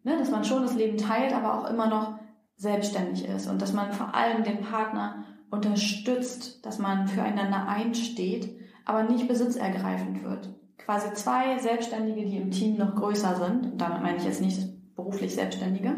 ne, 0.03 0.17
dass 0.17 0.29
man 0.29 0.43
schon 0.43 0.63
das 0.63 0.75
Leben 0.75 0.97
teilt, 0.97 1.33
aber 1.33 1.57
auch 1.57 1.69
immer 1.69 1.87
noch 1.87 2.19
selbstständig 2.57 3.25
ist 3.25 3.47
und 3.47 3.61
dass 3.61 3.71
man 3.71 3.93
vor 3.93 4.13
allem 4.13 4.43
den 4.43 4.61
Partner 4.61 5.23
unterstützt, 5.49 6.65
dass 6.65 6.77
man 6.77 7.07
füreinander 7.07 7.67
einsteht, 7.69 8.59
aber 8.83 9.03
nicht 9.03 9.29
besitzergreifend 9.29 10.23
wird. 10.23 10.49
Quasi 10.77 11.13
zwei 11.13 11.57
Selbstständige, 11.59 12.25
die 12.25 12.37
im 12.37 12.51
Team 12.51 12.77
noch 12.77 12.95
größer 12.95 13.35
sind, 13.35 13.71
und 13.71 13.77
damit 13.77 14.01
meine 14.01 14.17
ich 14.17 14.25
jetzt 14.25 14.41
nicht 14.41 14.95
beruflich 14.95 15.33
Selbstständige, 15.33 15.95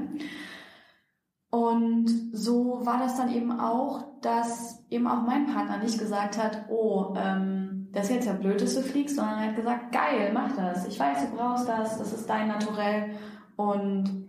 und 1.52 2.08
so 2.32 2.86
war 2.86 3.00
das 3.00 3.18
dann 3.18 3.32
eben 3.34 3.60
auch, 3.60 4.06
dass 4.22 4.86
eben 4.90 5.08
auch 5.08 5.24
mein 5.24 5.48
Partner 5.48 5.78
nicht 5.78 5.98
gesagt 5.98 6.38
hat, 6.38 6.66
oh, 6.70 7.16
ähm, 7.18 7.88
das 7.92 8.06
ist 8.06 8.16
jetzt 8.16 8.28
ja 8.28 8.34
blöd, 8.34 8.62
dass 8.62 8.76
du 8.76 8.82
fliegst, 8.82 9.16
sondern 9.16 9.40
er 9.40 9.48
hat 9.48 9.56
gesagt, 9.56 9.92
geil, 9.92 10.32
mach 10.32 10.56
das. 10.56 10.88
Ich 10.88 11.00
weiß, 11.00 11.30
du 11.30 11.36
brauchst 11.36 11.68
das, 11.68 11.98
das 11.98 12.14
ist 12.14 12.30
dein 12.30 12.50
Naturell. 12.50 13.16
Und 13.56 14.28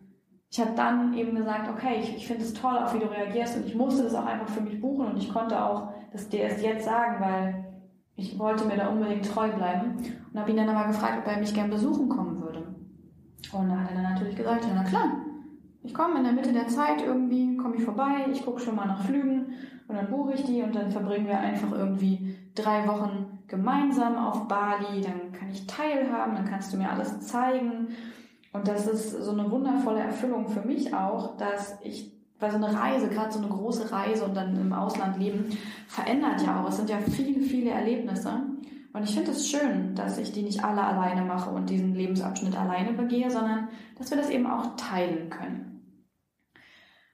ich 0.51 0.61
habe 0.61 0.73
dann 0.75 1.13
eben 1.13 1.37
gesagt, 1.37 1.69
okay, 1.69 2.01
ich, 2.01 2.17
ich 2.17 2.27
finde 2.27 2.43
es 2.43 2.55
toll, 2.55 2.79
auch 2.79 2.95
wie 2.95 2.99
du 2.99 3.11
reagierst 3.11 3.57
und 3.57 3.67
ich 3.67 3.75
musste 3.75 4.03
das 4.03 4.15
auch 4.15 4.25
einfach 4.25 4.49
für 4.49 4.63
mich 4.63 4.81
buchen 4.81 5.07
und 5.07 5.17
ich 5.19 5.33
konnte 5.33 5.63
auch 5.63 5.93
das 6.13 6.29
dir 6.29 6.41
erst 6.41 6.63
jetzt 6.63 6.87
sagen, 6.87 7.21
weil 7.21 7.67
ich 8.17 8.39
wollte 8.39 8.65
mir 8.65 8.77
da 8.77 8.89
unbedingt 8.89 9.27
treu 9.27 9.51
bleiben 9.53 9.97
und 10.33 10.41
habe 10.41 10.51
ihn 10.51 10.57
dann 10.57 10.69
aber 10.69 10.89
gefragt, 10.89 11.19
ob 11.19 11.33
er 11.33 11.39
mich 11.39 11.55
gern 11.55 11.71
besuchen 11.71 12.09
kommen 12.09 12.41
würde. 12.41 12.75
Und 13.53 13.69
da 13.69 13.79
hat 13.79 13.91
er 13.91 14.03
dann 14.03 14.15
natürlich 14.15 14.37
gesagt, 14.37 14.65
ja, 14.65 14.71
na 14.75 14.85
klar, 14.85 15.11
ich 15.83 15.95
komme 15.95 16.19
in 16.19 16.25
der 16.25 16.33
Mitte 16.33 16.53
der 16.53 16.69
Zeit 16.69 17.03
irgendwie, 17.03 17.57
komme 17.57 17.77
ich 17.77 17.85
vorbei, 17.85 18.27
ich 18.31 18.45
gucke 18.45 18.61
schon 18.61 18.77
mal 18.77 18.87
nach 18.87 19.05
Flügen 19.05 19.55
und 19.89 19.97
dann 19.97 20.11
buche 20.11 20.35
ich 20.35 20.45
die 20.45 20.63
und 20.63 20.75
dann 20.75 20.91
verbringen 20.91 21.27
wir 21.27 21.39
einfach 21.39 21.73
irgendwie 21.73 22.37
drei 22.55 22.87
Wochen 22.87 23.39
gemeinsam 23.49 24.17
auf 24.17 24.47
Bali, 24.47 25.01
dann 25.01 25.33
kann 25.33 25.51
ich 25.51 25.67
teilhaben, 25.67 26.35
dann 26.35 26.45
kannst 26.45 26.73
du 26.73 26.77
mir 26.77 26.91
alles 26.91 27.21
zeigen. 27.21 27.89
Und 28.53 28.69
das 28.69 28.87
ist 28.87 29.11
so 29.11 29.33
eine 29.33 29.51
wundervolle 29.51 30.01
Erfüllung 30.01 30.49
für 30.49 30.63
mich 30.63 30.95
auch, 30.95 31.37
dass 31.37 31.79
ich, 31.83 32.13
weil 32.39 32.51
so 32.51 32.57
eine 32.57 32.73
Reise, 32.73 33.09
gerade 33.09 33.33
so 33.33 33.39
eine 33.39 33.49
große 33.49 33.91
Reise 33.91 34.25
und 34.25 34.37
dann 34.37 34.57
im 34.61 34.73
Ausland 34.73 35.19
leben, 35.19 35.47
verändert 35.87 36.43
ja 36.45 36.61
auch. 36.61 36.69
Es 36.69 36.77
sind 36.77 36.91
ja 36.91 36.99
viele, 36.99 37.41
viele 37.41 37.71
Erlebnisse. 37.71 38.31
Und 38.93 39.05
ich 39.05 39.15
finde 39.15 39.31
es 39.31 39.49
schön, 39.49 39.95
dass 39.95 40.19
ich 40.19 40.33
die 40.33 40.43
nicht 40.43 40.65
alle 40.65 40.83
alleine 40.83 41.23
mache 41.23 41.51
und 41.51 41.71
diesen 41.71 41.95
Lebensabschnitt 41.95 42.59
alleine 42.59 42.93
begehe, 42.93 43.31
sondern 43.31 43.69
dass 43.97 44.11
wir 44.11 44.17
das 44.17 44.31
eben 44.31 44.47
auch 44.47 44.77
teilen 44.77 45.31
können. 45.31 45.67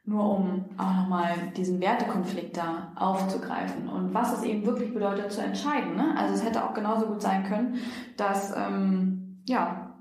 Nur 0.05 0.25
um 0.37 0.65
auch 0.79 0.95
nochmal 0.95 1.35
diesen 1.57 1.81
Wertekonflikt 1.81 2.57
da 2.57 2.93
aufzugreifen 2.95 3.89
und 3.89 4.15
was 4.15 4.39
es 4.39 4.45
eben 4.45 4.65
wirklich 4.65 4.95
bedeutet 4.95 5.33
zu 5.33 5.43
entscheiden. 5.43 5.97
Ne? 5.97 6.15
Also 6.17 6.35
es 6.35 6.45
hätte 6.45 6.65
auch 6.65 6.75
genauso 6.75 7.07
gut 7.07 7.21
sein 7.21 7.45
können, 7.45 7.77
dass 8.17 8.55
ähm, 8.57 9.43
ja 9.47 9.95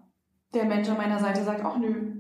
der 0.54 0.66
Mensch 0.66 0.88
an 0.90 0.98
meiner 0.98 1.20
Seite 1.20 1.44
sagt, 1.44 1.66
ach 1.66 1.78
nö, 1.78 2.14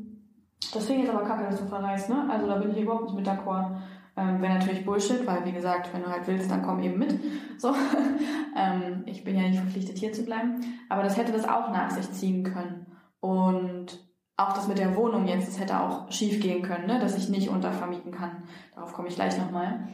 das 0.73 0.85
finde 0.85 1.01
ich 1.01 1.07
jetzt 1.07 1.15
aber 1.15 1.25
kacke, 1.25 1.43
dass 1.43 1.59
du 1.59 1.67
verreist, 1.67 2.09
ne? 2.09 2.27
Also 2.29 2.47
da 2.47 2.57
bin 2.57 2.71
ich 2.71 2.81
überhaupt 2.81 3.05
nicht 3.05 3.15
mit 3.15 3.27
d'accord. 3.27 3.77
Ähm, 4.17 4.41
Wäre 4.41 4.53
natürlich 4.53 4.85
Bullshit, 4.85 5.25
weil 5.27 5.45
wie 5.45 5.51
gesagt, 5.51 5.93
wenn 5.93 6.03
du 6.03 6.09
halt 6.09 6.27
willst, 6.27 6.49
dann 6.49 6.63
komm 6.63 6.81
eben 6.81 6.97
mit. 6.97 7.19
So, 7.57 7.73
ähm, 8.55 9.03
ich 9.05 9.23
bin 9.23 9.35
ja 9.35 9.43
nicht 9.43 9.59
verpflichtet 9.59 9.97
hier 9.97 10.13
zu 10.13 10.23
bleiben. 10.23 10.61
Aber 10.89 11.03
das 11.03 11.17
hätte 11.17 11.31
das 11.31 11.47
auch 11.47 11.71
nach 11.71 11.91
sich 11.91 12.09
ziehen 12.11 12.43
können. 12.43 12.85
Und 13.19 14.05
auch 14.37 14.53
das 14.53 14.67
mit 14.67 14.77
der 14.77 14.95
Wohnung 14.95 15.27
jetzt, 15.27 15.47
das 15.47 15.59
hätte 15.59 15.79
auch 15.79 16.11
schief 16.11 16.41
gehen 16.41 16.61
können, 16.61 16.87
ne? 16.87 16.99
dass 16.99 17.17
ich 17.17 17.29
nicht 17.29 17.49
untervermieten 17.49 18.11
kann. 18.11 18.43
Darauf 18.73 18.93
komme 18.93 19.07
ich 19.07 19.15
gleich 19.15 19.37
nochmal. 19.37 19.87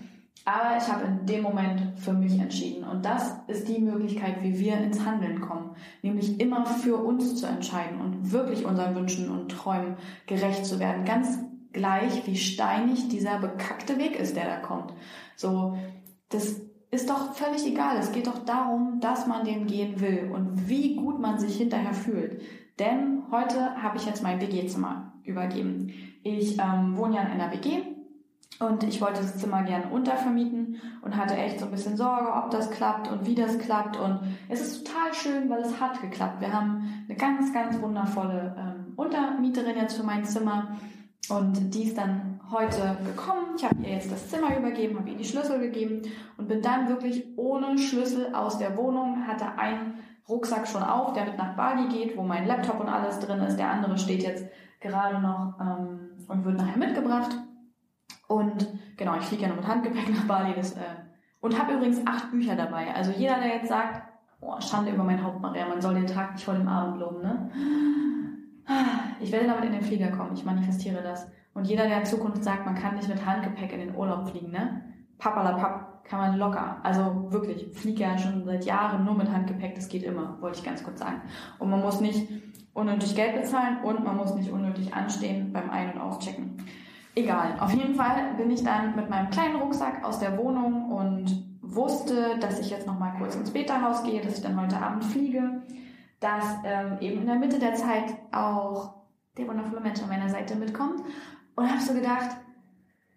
Aber 0.45 0.77
ich 0.77 0.91
habe 0.91 1.05
in 1.05 1.25
dem 1.27 1.43
Moment 1.43 1.99
für 1.99 2.13
mich 2.13 2.39
entschieden. 2.39 2.83
Und 2.83 3.05
das 3.05 3.35
ist 3.47 3.67
die 3.67 3.79
Möglichkeit, 3.79 4.41
wie 4.41 4.57
wir 4.57 4.77
ins 4.77 5.05
Handeln 5.05 5.41
kommen. 5.41 5.75
Nämlich 6.01 6.39
immer 6.39 6.65
für 6.65 6.97
uns 6.97 7.35
zu 7.35 7.45
entscheiden 7.45 8.01
und 8.01 8.31
wirklich 8.31 8.65
unseren 8.65 8.95
Wünschen 8.95 9.29
und 9.29 9.51
Träumen 9.51 9.97
gerecht 10.25 10.65
zu 10.65 10.79
werden. 10.79 11.05
Ganz 11.05 11.37
gleich, 11.73 12.25
wie 12.27 12.35
steinig 12.35 13.07
dieser 13.07 13.39
bekackte 13.39 13.97
Weg 13.97 14.19
ist, 14.19 14.35
der 14.35 14.45
da 14.45 14.57
kommt. 14.57 14.93
So, 15.35 15.77
das 16.29 16.61
ist 16.91 17.09
doch 17.09 17.33
völlig 17.33 17.65
egal. 17.65 17.97
Es 17.97 18.11
geht 18.11 18.27
doch 18.27 18.39
darum, 18.39 18.99
dass 18.99 19.27
man 19.27 19.45
den 19.45 19.65
gehen 19.65 19.99
will 20.01 20.31
und 20.33 20.67
wie 20.67 20.95
gut 20.95 21.19
man 21.19 21.39
sich 21.39 21.57
hinterher 21.57 21.93
fühlt. 21.93 22.41
Denn 22.79 23.23
heute 23.31 23.81
habe 23.81 23.97
ich 23.97 24.05
jetzt 24.05 24.23
mein 24.23 24.41
WG-Zimmer 24.41 25.13
übergeben. 25.23 25.93
Ich 26.23 26.59
ähm, 26.59 26.97
wohne 26.97 27.15
ja 27.15 27.21
in 27.21 27.31
einer 27.31 27.51
WG 27.51 27.81
und 28.59 28.83
ich 28.83 29.01
wollte 29.01 29.21
das 29.21 29.37
Zimmer 29.37 29.63
gerne 29.63 29.87
untervermieten 29.87 30.81
und 31.01 31.15
hatte 31.15 31.35
echt 31.35 31.59
so 31.59 31.65
ein 31.65 31.71
bisschen 31.71 31.97
Sorge, 31.97 32.31
ob 32.31 32.51
das 32.51 32.69
klappt 32.69 33.09
und 33.09 33.25
wie 33.25 33.35
das 33.35 33.57
klappt. 33.57 33.97
Und 33.97 34.19
es 34.49 34.61
ist 34.61 34.85
total 34.85 35.13
schön, 35.13 35.49
weil 35.49 35.61
es 35.61 35.79
hat 35.79 35.99
geklappt. 36.01 36.41
Wir 36.41 36.53
haben 36.53 37.05
eine 37.07 37.17
ganz, 37.17 37.53
ganz 37.53 37.81
wundervolle 37.81 38.55
ähm, 38.57 38.93
Untermieterin 38.97 39.77
jetzt 39.77 39.97
für 39.97 40.03
mein 40.03 40.25
Zimmer. 40.25 40.77
Und 41.29 41.73
die 41.73 41.83
ist 41.83 41.97
dann 41.97 42.39
heute 42.51 42.97
gekommen. 43.05 43.55
Ich 43.55 43.63
habe 43.63 43.81
ihr 43.83 43.93
jetzt 43.93 44.11
das 44.11 44.29
Zimmer 44.29 44.57
übergeben, 44.57 44.97
habe 44.97 45.09
ihr 45.09 45.17
die 45.17 45.25
Schlüssel 45.25 45.59
gegeben 45.59 46.01
und 46.37 46.47
bin 46.47 46.61
dann 46.61 46.89
wirklich 46.89 47.25
ohne 47.37 47.77
Schlüssel 47.77 48.33
aus 48.33 48.57
der 48.57 48.75
Wohnung, 48.75 49.27
hatte 49.27 49.57
einen 49.57 49.93
Rucksack 50.27 50.67
schon 50.67 50.83
auf, 50.83 51.13
der 51.13 51.25
mit 51.25 51.37
nach 51.37 51.55
Bali 51.55 51.87
geht, 51.87 52.17
wo 52.17 52.23
mein 52.23 52.47
Laptop 52.47 52.79
und 52.79 52.89
alles 52.89 53.19
drin 53.19 53.39
ist. 53.41 53.57
Der 53.57 53.69
andere 53.69 53.97
steht 53.97 54.23
jetzt 54.23 54.45
gerade 54.79 55.19
noch 55.19 55.55
ähm, 55.59 56.09
und 56.27 56.43
wird 56.43 56.57
nachher 56.57 56.77
mitgebracht. 56.77 57.31
Und 58.27 58.67
genau, 58.97 59.17
ich 59.17 59.25
fliege 59.25 59.43
ja 59.43 59.47
nur 59.49 59.57
mit 59.57 59.67
Handgepäck 59.67 60.09
nach 60.09 60.25
Bali. 60.25 60.53
Das, 60.55 60.73
äh, 60.73 60.79
und 61.41 61.59
habe 61.59 61.73
übrigens 61.73 62.05
acht 62.05 62.31
Bücher 62.31 62.55
dabei. 62.55 62.93
Also 62.93 63.11
jeder, 63.11 63.39
der 63.39 63.55
jetzt 63.55 63.67
sagt, 63.67 64.01
oh, 64.39 64.59
Schande 64.59 64.91
über 64.91 65.03
mein 65.03 65.23
Haupt, 65.23 65.41
Maria, 65.41 65.67
man 65.67 65.81
soll 65.81 65.95
den 65.95 66.07
Tag 66.07 66.33
nicht 66.33 66.45
vor 66.45 66.53
dem 66.53 66.67
Abend 66.67 66.99
loben, 66.99 67.21
ne? 67.21 67.51
Ich 69.19 69.31
werde 69.31 69.47
damit 69.47 69.65
in 69.65 69.71
den 69.71 69.81
Flieger 69.81 70.09
kommen, 70.09 70.33
ich 70.33 70.45
manifestiere 70.45 71.01
das. 71.01 71.27
Und 71.53 71.67
jeder, 71.67 71.87
der 71.87 71.99
in 71.99 72.05
Zukunft 72.05 72.43
sagt, 72.43 72.65
man 72.65 72.75
kann 72.75 72.95
nicht 72.95 73.09
mit 73.09 73.25
Handgepäck 73.25 73.73
in 73.73 73.79
den 73.79 73.95
Urlaub 73.95 74.29
fliegen, 74.29 74.51
ne? 74.51 74.81
Pappalapapp 75.17 76.03
kann 76.03 76.19
man 76.19 76.37
locker. 76.37 76.77
Also 76.83 77.31
wirklich, 77.31 77.67
ich 77.67 77.77
fliege 77.77 78.03
ja 78.03 78.17
schon 78.17 78.43
seit 78.45 78.65
Jahren 78.65 79.05
nur 79.05 79.15
mit 79.15 79.31
Handgepäck, 79.31 79.75
das 79.75 79.87
geht 79.87 80.03
immer, 80.03 80.37
wollte 80.41 80.59
ich 80.59 80.65
ganz 80.65 80.83
kurz 80.83 80.99
sagen. 80.99 81.21
Und 81.59 81.69
man 81.69 81.81
muss 81.81 82.01
nicht 82.01 82.27
unnötig 82.73 83.15
Geld 83.15 83.35
bezahlen 83.35 83.83
und 83.83 84.03
man 84.03 84.17
muss 84.17 84.33
nicht 84.33 84.51
unnötig 84.51 84.93
anstehen 84.93 85.51
beim 85.53 85.69
Ein- 85.69 85.93
und 85.93 86.01
Auschecken. 86.01 86.57
Egal, 87.13 87.55
auf 87.59 87.73
jeden 87.73 87.95
Fall 87.95 88.33
bin 88.37 88.49
ich 88.49 88.63
dann 88.63 88.95
mit 88.95 89.09
meinem 89.09 89.29
kleinen 89.29 89.57
Rucksack 89.57 90.03
aus 90.05 90.19
der 90.19 90.37
Wohnung 90.37 90.91
und 90.91 91.45
wusste, 91.61 92.37
dass 92.39 92.59
ich 92.59 92.69
jetzt 92.69 92.87
noch 92.87 92.97
mal 92.97 93.11
kurz 93.17 93.35
ins 93.35 93.51
Beta-Haus 93.51 94.03
gehe, 94.03 94.21
dass 94.21 94.37
ich 94.37 94.41
dann 94.41 94.59
heute 94.59 94.77
Abend 94.77 95.03
fliege, 95.03 95.61
dass 96.21 96.45
ähm, 96.63 96.97
eben 97.01 97.21
in 97.21 97.27
der 97.27 97.35
Mitte 97.35 97.59
der 97.59 97.73
Zeit 97.73 98.15
auch 98.31 98.93
der 99.37 99.47
wundervolle 99.47 99.81
Mensch 99.81 100.01
an 100.01 100.07
meiner 100.07 100.29
Seite 100.29 100.55
mitkommt 100.55 101.01
und 101.55 101.69
habe 101.69 101.81
so 101.81 101.93
gedacht, 101.93 102.37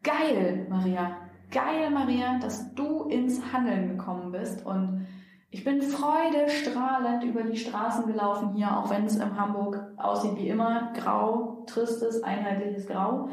geil, 0.02 0.66
Maria, 0.68 1.18
geil, 1.50 1.90
Maria, 1.90 2.38
dass 2.38 2.74
du 2.74 3.04
ins 3.04 3.52
Handeln 3.52 3.90
gekommen 3.90 4.32
bist 4.32 4.64
und 4.64 5.06
ich 5.50 5.62
bin 5.62 5.82
freudestrahlend 5.82 7.22
über 7.22 7.44
die 7.44 7.56
Straßen 7.56 8.06
gelaufen 8.06 8.54
hier, 8.54 8.76
auch 8.76 8.90
wenn 8.90 9.04
es 9.04 9.16
in 9.16 9.38
Hamburg 9.38 9.80
aussieht 9.96 10.36
wie 10.36 10.48
immer, 10.48 10.92
grau, 10.94 11.62
tristes, 11.66 12.24
einheitliches 12.24 12.88
Grau. 12.88 13.28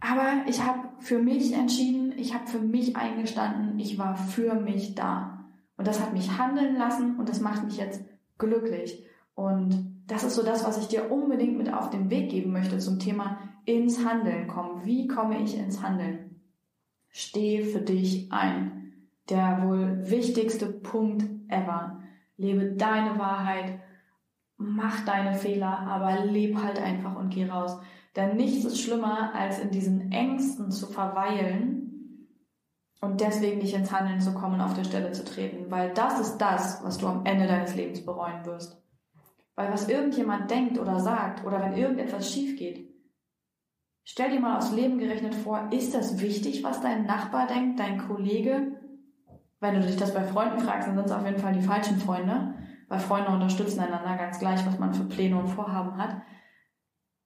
Aber 0.00 0.46
ich 0.46 0.62
habe 0.62 0.80
für 0.98 1.18
mich 1.18 1.54
entschieden, 1.54 2.12
ich 2.16 2.34
habe 2.34 2.46
für 2.46 2.58
mich 2.58 2.96
eingestanden, 2.96 3.78
ich 3.78 3.98
war 3.98 4.16
für 4.16 4.54
mich 4.54 4.96
da. 4.96 5.46
Und 5.78 5.86
das 5.86 6.02
hat 6.02 6.12
mich 6.12 6.36
handeln 6.36 6.76
lassen 6.76 7.16
und 7.16 7.28
das 7.28 7.40
macht 7.40 7.64
mich 7.64 7.78
jetzt 7.78 8.02
glücklich. 8.38 9.04
Und 9.34 10.02
das 10.06 10.24
ist 10.24 10.34
so 10.34 10.42
das, 10.42 10.64
was 10.66 10.78
ich 10.78 10.88
dir 10.88 11.12
unbedingt 11.12 11.58
mit 11.58 11.72
auf 11.72 11.90
den 11.90 12.10
Weg 12.10 12.30
geben 12.30 12.52
möchte 12.52 12.78
zum 12.78 12.98
Thema 12.98 13.38
ins 13.64 14.04
Handeln 14.04 14.48
kommen. 14.48 14.84
Wie 14.84 15.06
komme 15.06 15.42
ich 15.42 15.56
ins 15.56 15.82
Handeln? 15.82 16.40
Steh 17.10 17.62
für 17.62 17.80
dich 17.80 18.32
ein. 18.32 18.74
der 19.28 19.62
wohl 19.62 20.08
wichtigste 20.08 20.66
Punkt 20.66 21.22
ever. 21.48 22.00
Lebe 22.38 22.72
deine 22.72 23.18
Wahrheit, 23.18 23.78
mach 24.56 25.04
deine 25.04 25.34
Fehler, 25.34 25.80
aber 25.80 26.24
leb 26.24 26.56
halt 26.62 26.80
einfach 26.80 27.14
und 27.14 27.28
geh 27.28 27.46
raus. 27.46 27.78
Denn 28.16 28.36
nichts 28.36 28.64
ist 28.64 28.80
schlimmer, 28.80 29.34
als 29.34 29.58
in 29.58 29.70
diesen 29.70 30.10
Ängsten 30.12 30.70
zu 30.70 30.86
verweilen 30.86 31.77
und 33.00 33.20
deswegen 33.20 33.58
nicht 33.58 33.74
ins 33.74 33.92
Handeln 33.92 34.20
zu 34.20 34.34
kommen, 34.34 34.60
auf 34.60 34.74
der 34.74 34.84
Stelle 34.84 35.12
zu 35.12 35.24
treten. 35.24 35.70
Weil 35.70 35.92
das 35.94 36.20
ist 36.20 36.38
das, 36.38 36.82
was 36.82 36.98
du 36.98 37.06
am 37.06 37.24
Ende 37.24 37.46
deines 37.46 37.74
Lebens 37.74 38.04
bereuen 38.04 38.44
wirst. 38.44 38.82
Weil 39.54 39.72
was 39.72 39.88
irgendjemand 39.88 40.50
denkt 40.50 40.78
oder 40.78 41.00
sagt 41.00 41.44
oder 41.44 41.60
wenn 41.60 41.76
irgendetwas 41.76 42.32
schief 42.32 42.58
geht, 42.58 42.88
stell 44.04 44.30
dir 44.30 44.40
mal 44.40 44.56
aufs 44.56 44.72
Leben 44.72 44.98
gerechnet 44.98 45.34
vor, 45.34 45.68
ist 45.72 45.94
das 45.94 46.20
wichtig, 46.20 46.62
was 46.64 46.80
dein 46.80 47.06
Nachbar 47.06 47.46
denkt, 47.46 47.80
dein 47.80 47.98
Kollege? 47.98 48.80
Wenn 49.60 49.74
du 49.74 49.80
dich 49.80 49.96
das 49.96 50.14
bei 50.14 50.22
Freunden 50.22 50.60
fragst, 50.60 50.86
dann 50.86 50.96
sind 50.96 51.06
es 51.06 51.12
auf 51.12 51.24
jeden 51.24 51.38
Fall 51.38 51.52
die 51.52 51.62
falschen 51.62 51.98
Freunde, 51.98 52.54
weil 52.88 53.00
Freunde 53.00 53.30
unterstützen 53.30 53.80
einander 53.80 54.16
ganz 54.16 54.38
gleich, 54.38 54.64
was 54.64 54.78
man 54.78 54.94
für 54.94 55.04
Pläne 55.04 55.38
und 55.38 55.48
Vorhaben 55.48 55.96
hat 55.98 56.22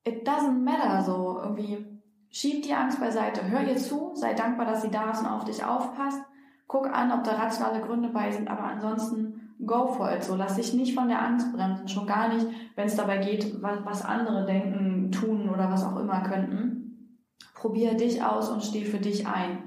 it 0.04 0.26
doesn't 0.26 0.64
matter, 0.64 1.02
so 1.02 1.40
irgendwie 1.42 1.91
schieb 2.32 2.62
die 2.62 2.74
Angst 2.74 2.98
beiseite, 2.98 3.48
hör 3.48 3.62
ihr 3.62 3.76
zu, 3.76 4.12
sei 4.14 4.34
dankbar, 4.34 4.66
dass 4.66 4.82
sie 4.82 4.90
da 4.90 5.10
ist 5.10 5.20
und 5.20 5.26
auf 5.26 5.44
dich 5.44 5.64
aufpasst, 5.64 6.20
guck 6.66 6.90
an, 6.90 7.12
ob 7.12 7.22
da 7.22 7.32
rationale 7.32 7.82
Gründe 7.82 8.08
bei 8.08 8.32
sind, 8.32 8.48
aber 8.48 8.64
ansonsten 8.64 9.54
go 9.64 9.88
for 9.88 10.10
it, 10.10 10.24
so 10.24 10.34
lass 10.34 10.56
dich 10.56 10.72
nicht 10.72 10.94
von 10.94 11.08
der 11.08 11.22
Angst 11.22 11.52
bremsen, 11.52 11.86
schon 11.86 12.06
gar 12.06 12.34
nicht, 12.34 12.46
wenn 12.74 12.86
es 12.86 12.96
dabei 12.96 13.18
geht, 13.18 13.62
was, 13.62 14.04
andere 14.04 14.46
denken, 14.46 15.12
tun 15.12 15.48
oder 15.50 15.70
was 15.70 15.84
auch 15.84 15.98
immer 15.98 16.22
könnten. 16.22 17.28
Probier 17.54 17.94
dich 17.94 18.24
aus 18.24 18.48
und 18.48 18.64
steh 18.64 18.84
für 18.84 18.98
dich 18.98 19.26
ein. 19.28 19.58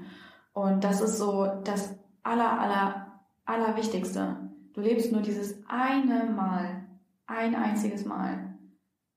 Und 0.52 0.84
das 0.84 1.00
ist 1.00 1.18
so 1.18 1.46
das 1.64 1.96
aller, 2.22 2.60
aller, 2.60 3.06
aller 3.46 3.76
Wichtigste. 3.76 4.36
Du 4.74 4.82
lebst 4.82 5.12
nur 5.12 5.22
dieses 5.22 5.62
eine 5.66 6.30
Mal, 6.30 6.84
ein 7.26 7.54
einziges 7.54 8.04
Mal. 8.04 8.54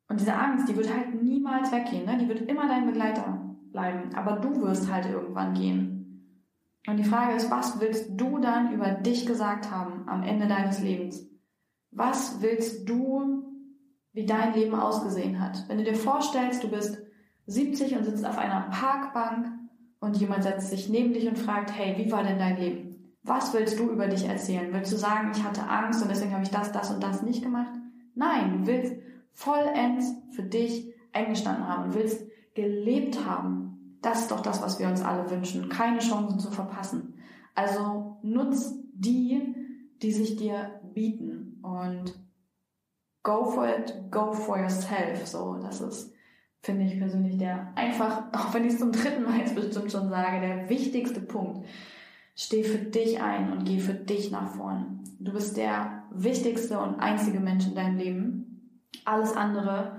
Und 0.08 0.22
diese 0.22 0.34
Angst, 0.34 0.70
die 0.70 0.78
wird 0.78 0.94
halt 0.94 1.22
niemals 1.22 1.72
weggehen, 1.72 2.06
ne? 2.06 2.18
Die 2.18 2.30
wird 2.30 2.42
immer 2.50 2.68
dein 2.68 2.86
Begleiter 2.86 3.39
bleiben. 3.72 4.16
Aber 4.16 4.34
du 4.34 4.62
wirst 4.62 4.92
halt 4.92 5.06
irgendwann 5.06 5.54
gehen. 5.54 6.00
Und 6.88 6.98
die 6.98 7.04
Frage 7.04 7.36
ist, 7.36 7.52
was 7.52 7.80
willst 7.80 8.12
du 8.16 8.40
dann 8.40 8.74
über 8.74 8.92
dich 8.92 9.26
gesagt 9.26 9.70
haben 9.70 10.08
am 10.08 10.24
Ende 10.24 10.48
deines 10.48 10.82
Lebens? 10.82 11.28
Was 11.92 12.42
willst 12.42 12.88
du, 12.88 13.44
wie 14.14 14.26
dein 14.26 14.54
Leben 14.54 14.76
ausgesehen 14.76 15.40
hat? 15.40 15.68
Wenn 15.68 15.78
du 15.78 15.84
dir 15.84 15.96
vorstellst, 15.96 16.64
du 16.64 16.70
bist 16.70 16.98
70 17.48 17.98
und 17.98 18.06
sitzt 18.06 18.26
auf 18.26 18.38
einer 18.38 18.70
Parkbank 18.70 19.48
und 20.00 20.18
jemand 20.18 20.44
setzt 20.44 20.70
sich 20.70 20.90
neben 20.90 21.14
dich 21.14 21.28
und 21.28 21.38
fragt, 21.38 21.76
hey, 21.76 21.98
wie 21.98 22.12
war 22.12 22.24
denn 22.24 22.40
dein 22.40 22.58
Leben? 22.58 23.16
Was 23.24 23.54
willst 23.54 23.78
du 23.80 23.90
über 23.90 24.08
dich 24.08 24.26
erzählen? 24.28 24.72
Willst 24.72 24.94
du 24.94 24.98
sagen, 24.98 25.32
ich 25.36 25.44
hatte 25.44 25.68
Angst 25.68 26.02
und 26.02 26.10
deswegen 26.10 26.34
habe 26.34 26.44
ich 26.44 26.52
das, 26.52 26.72
das 26.72 26.92
und 26.92 27.04
das 27.04 27.22
nicht 27.22 27.44
gemacht? 27.44 27.74
Nein, 28.16 28.60
du 28.60 28.68
willst 28.68 28.96
vollends 29.34 30.14
für 30.32 30.44
dich 30.44 30.94
eingestanden 31.12 31.68
haben 31.68 31.86
und 31.86 31.96
willst 31.96 32.26
gelebt 32.54 33.26
haben. 33.26 33.59
Das 34.02 34.22
ist 34.22 34.32
doch 34.32 34.42
das, 34.42 34.62
was 34.62 34.80
wir 34.80 34.88
uns 34.88 35.02
alle 35.02 35.30
wünschen. 35.30 35.70
Keine 35.70 36.00
Chancen 36.00 36.40
zu 36.40 36.52
verpassen. 36.52 37.16
Also 37.56 38.18
nutz 38.22 38.76
die, 38.94 39.56
die 40.02 40.12
sich 40.12 40.38
dir 40.38 40.80
bieten 40.94 41.60
und 41.62 42.14
go 43.24 43.46
for 43.46 43.68
it, 43.68 43.94
go 44.12 44.32
for 44.32 44.58
yourself. 44.58 45.28
So, 45.28 45.58
das 45.62 45.82
ist, 45.82 46.14
finde 46.62 46.86
ich 46.86 46.98
persönlich 46.98 47.38
der 47.38 47.74
einfach, 47.76 48.24
auch 48.34 48.54
wenn 48.54 48.66
ich 48.66 48.74
es 48.74 48.80
zum 48.80 48.92
dritten 48.92 49.24
Mal 49.24 49.40
jetzt 49.40 49.56
bestimmt 49.56 49.92
schon 49.92 50.10
sage, 50.10 50.40
der 50.40 50.70
wichtigste 50.70 51.22
Punkt. 51.22 51.68
Steh 52.36 52.64
für 52.64 52.78
dich 52.78 53.22
ein 53.22 53.52
und 53.52 53.66
geh 53.66 53.80
für 53.80 53.94
dich 53.94 54.32
nach 54.32 54.56
vorn. 54.56 55.04
Du 55.20 55.34
bist 55.34 55.58
der 55.58 56.04
wichtigste 56.12 56.80
und 56.80 56.96
einzige 56.96 57.42
Mensch 57.42 57.68
in 57.68 57.76
deinem 57.76 57.98
Leben 57.98 58.50
alles 59.06 59.36
andere 59.36 59.99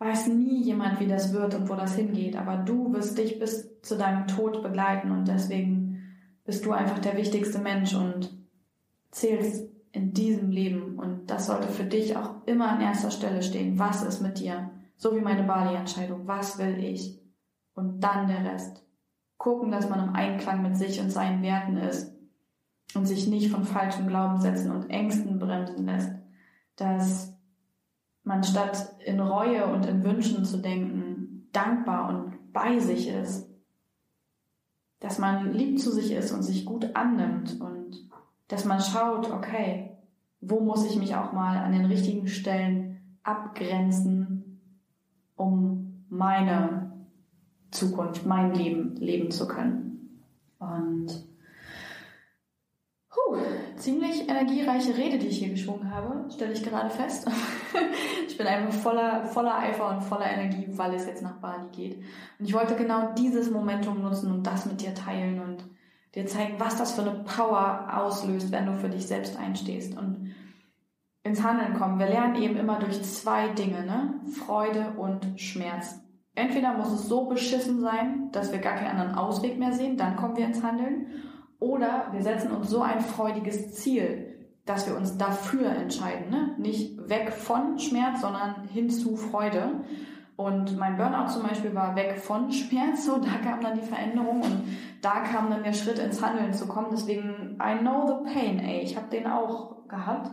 weiß 0.00 0.28
nie 0.28 0.62
jemand, 0.62 0.98
wie 0.98 1.06
das 1.06 1.32
wird 1.32 1.54
und 1.54 1.68
wo 1.68 1.74
das 1.74 1.94
hingeht, 1.94 2.34
aber 2.34 2.56
du 2.56 2.92
wirst 2.92 3.18
dich 3.18 3.38
bis 3.38 3.80
zu 3.82 3.96
deinem 3.96 4.26
Tod 4.26 4.62
begleiten 4.62 5.10
und 5.10 5.28
deswegen 5.28 6.16
bist 6.44 6.64
du 6.64 6.72
einfach 6.72 6.98
der 6.98 7.16
wichtigste 7.16 7.58
Mensch 7.58 7.94
und 7.94 8.32
zählst 9.10 9.68
in 9.92 10.14
diesem 10.14 10.50
Leben 10.50 10.98
und 10.98 11.30
das 11.30 11.46
sollte 11.46 11.68
für 11.68 11.84
dich 11.84 12.16
auch 12.16 12.46
immer 12.46 12.70
an 12.70 12.80
erster 12.80 13.10
Stelle 13.10 13.42
stehen. 13.42 13.78
Was 13.78 14.02
ist 14.02 14.22
mit 14.22 14.38
dir? 14.38 14.70
So 14.96 15.14
wie 15.14 15.20
meine 15.20 15.42
Bali-Entscheidung. 15.42 16.26
Was 16.26 16.58
will 16.58 16.82
ich? 16.82 17.20
Und 17.74 18.00
dann 18.00 18.26
der 18.26 18.44
Rest. 18.44 18.82
Gucken, 19.36 19.70
dass 19.70 19.88
man 19.88 20.08
im 20.08 20.14
Einklang 20.14 20.62
mit 20.62 20.76
sich 20.76 21.00
und 21.00 21.10
seinen 21.10 21.42
Werten 21.42 21.76
ist 21.76 22.14
und 22.94 23.06
sich 23.06 23.26
nicht 23.26 23.50
von 23.50 23.64
falschen 23.64 24.08
Glaubenssätzen 24.08 24.70
und 24.70 24.88
Ängsten 24.90 25.38
bremsen 25.38 25.86
lässt. 25.86 26.10
Dass 26.76 27.34
man 28.30 28.44
statt 28.44 28.94
in 29.04 29.18
Reue 29.18 29.66
und 29.66 29.86
in 29.86 30.04
Wünschen 30.04 30.44
zu 30.44 30.58
denken, 30.58 31.48
dankbar 31.52 32.08
und 32.08 32.52
bei 32.52 32.78
sich 32.78 33.08
ist. 33.08 33.50
Dass 35.00 35.18
man 35.18 35.52
lieb 35.52 35.80
zu 35.80 35.90
sich 35.90 36.12
ist 36.12 36.30
und 36.30 36.44
sich 36.44 36.64
gut 36.64 36.94
annimmt 36.94 37.60
und 37.60 38.08
dass 38.46 38.64
man 38.64 38.80
schaut, 38.80 39.30
okay, 39.32 39.96
wo 40.40 40.60
muss 40.60 40.86
ich 40.86 40.96
mich 40.96 41.16
auch 41.16 41.32
mal 41.32 41.58
an 41.58 41.72
den 41.72 41.86
richtigen 41.86 42.28
Stellen 42.28 43.18
abgrenzen, 43.24 44.60
um 45.34 46.04
meine 46.08 46.92
Zukunft, 47.72 48.26
mein 48.26 48.54
Leben 48.54 48.94
leben 48.96 49.32
zu 49.32 49.48
können. 49.48 50.22
Und 50.60 51.26
Puh, 53.08 53.38
ziemlich 53.80 54.28
energiereiche 54.28 54.96
Rede, 54.96 55.18
die 55.18 55.28
ich 55.28 55.38
hier 55.38 55.50
geschwungen 55.50 55.92
habe, 55.92 56.30
stelle 56.30 56.52
ich 56.52 56.62
gerade 56.62 56.90
fest. 56.90 57.28
ich 58.28 58.36
bin 58.36 58.46
einfach 58.46 58.72
voller, 58.72 59.24
voller 59.24 59.58
Eifer 59.58 59.88
und 59.88 60.02
voller 60.02 60.30
Energie, 60.30 60.66
weil 60.70 60.94
es 60.94 61.06
jetzt 61.06 61.22
nach 61.22 61.38
Bali 61.38 61.68
geht. 61.72 61.96
Und 62.38 62.46
ich 62.46 62.54
wollte 62.54 62.76
genau 62.76 63.12
dieses 63.14 63.50
Momentum 63.50 64.02
nutzen 64.02 64.30
und 64.30 64.46
das 64.46 64.66
mit 64.66 64.80
dir 64.80 64.94
teilen 64.94 65.40
und 65.40 65.64
dir 66.14 66.26
zeigen, 66.26 66.54
was 66.58 66.76
das 66.76 66.92
für 66.92 67.02
eine 67.02 67.24
Power 67.24 67.88
auslöst, 67.92 68.52
wenn 68.52 68.66
du 68.66 68.74
für 68.74 68.88
dich 68.88 69.06
selbst 69.06 69.38
einstehst 69.38 69.96
und 69.96 70.34
ins 71.22 71.42
Handeln 71.42 71.74
kommen. 71.74 71.98
Wir 71.98 72.06
lernen 72.06 72.42
eben 72.42 72.56
immer 72.56 72.78
durch 72.78 73.02
zwei 73.02 73.48
Dinge, 73.48 73.84
ne? 73.84 74.14
Freude 74.46 74.94
und 74.96 75.40
Schmerz. 75.40 76.00
Entweder 76.34 76.74
muss 76.74 76.92
es 76.92 77.08
so 77.08 77.26
beschissen 77.26 77.80
sein, 77.80 78.30
dass 78.32 78.52
wir 78.52 78.60
gar 78.60 78.76
keinen 78.76 78.98
anderen 78.98 79.14
Ausweg 79.14 79.58
mehr 79.58 79.72
sehen, 79.72 79.96
dann 79.96 80.16
kommen 80.16 80.36
wir 80.36 80.46
ins 80.46 80.62
Handeln. 80.62 81.06
Oder 81.60 82.08
wir 82.12 82.22
setzen 82.22 82.50
uns 82.50 82.70
so 82.70 82.80
ein 82.80 83.00
freudiges 83.00 83.74
Ziel, 83.74 84.30
dass 84.64 84.86
wir 84.86 84.96
uns 84.96 85.16
dafür 85.18 85.70
entscheiden. 85.70 86.30
Ne? 86.30 86.54
Nicht 86.58 87.08
weg 87.08 87.32
von 87.32 87.78
Schmerz, 87.78 88.22
sondern 88.22 88.64
hin 88.68 88.90
zu 88.90 89.16
Freude. 89.16 89.82
Und 90.36 90.78
mein 90.78 90.96
Burnout 90.96 91.28
zum 91.28 91.42
Beispiel 91.42 91.74
war 91.74 91.94
weg 91.96 92.18
von 92.18 92.50
Schmerz, 92.50 93.04
so 93.04 93.18
da 93.18 93.36
kam 93.44 93.60
dann 93.60 93.78
die 93.78 93.84
Veränderung 93.84 94.40
und 94.40 94.62
da 95.02 95.20
kam 95.20 95.50
dann 95.50 95.62
der 95.62 95.74
Schritt 95.74 95.98
ins 95.98 96.22
Handeln 96.22 96.54
zu 96.54 96.66
kommen. 96.66 96.88
Deswegen, 96.90 97.58
I 97.62 97.78
know 97.78 98.06
the 98.06 98.32
pain, 98.32 98.58
ey, 98.58 98.80
ich 98.80 98.96
habe 98.96 99.10
den 99.10 99.26
auch 99.26 99.86
gehabt. 99.86 100.30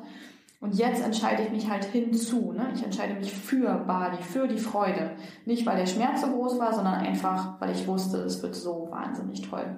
Und 0.62 0.76
jetzt 0.76 1.04
entscheide 1.04 1.44
ich 1.44 1.52
mich 1.52 1.70
halt 1.70 1.84
hinzu. 1.86 2.54
Ne? 2.54 2.70
Ich 2.74 2.84
entscheide 2.84 3.16
mich 3.16 3.34
für 3.34 3.80
Bali, 3.86 4.24
für 4.24 4.48
die 4.48 4.58
Freude. 4.58 5.12
Nicht, 5.46 5.66
weil 5.66 5.78
der 5.78 5.86
Schmerz 5.86 6.22
so 6.22 6.28
groß 6.28 6.58
war, 6.58 6.74
sondern 6.74 6.96
einfach, 6.96 7.60
weil 7.60 7.72
ich 7.72 7.86
wusste, 7.86 8.18
es 8.20 8.42
wird 8.42 8.56
so 8.56 8.88
wahnsinnig 8.90 9.42
toll. 9.42 9.78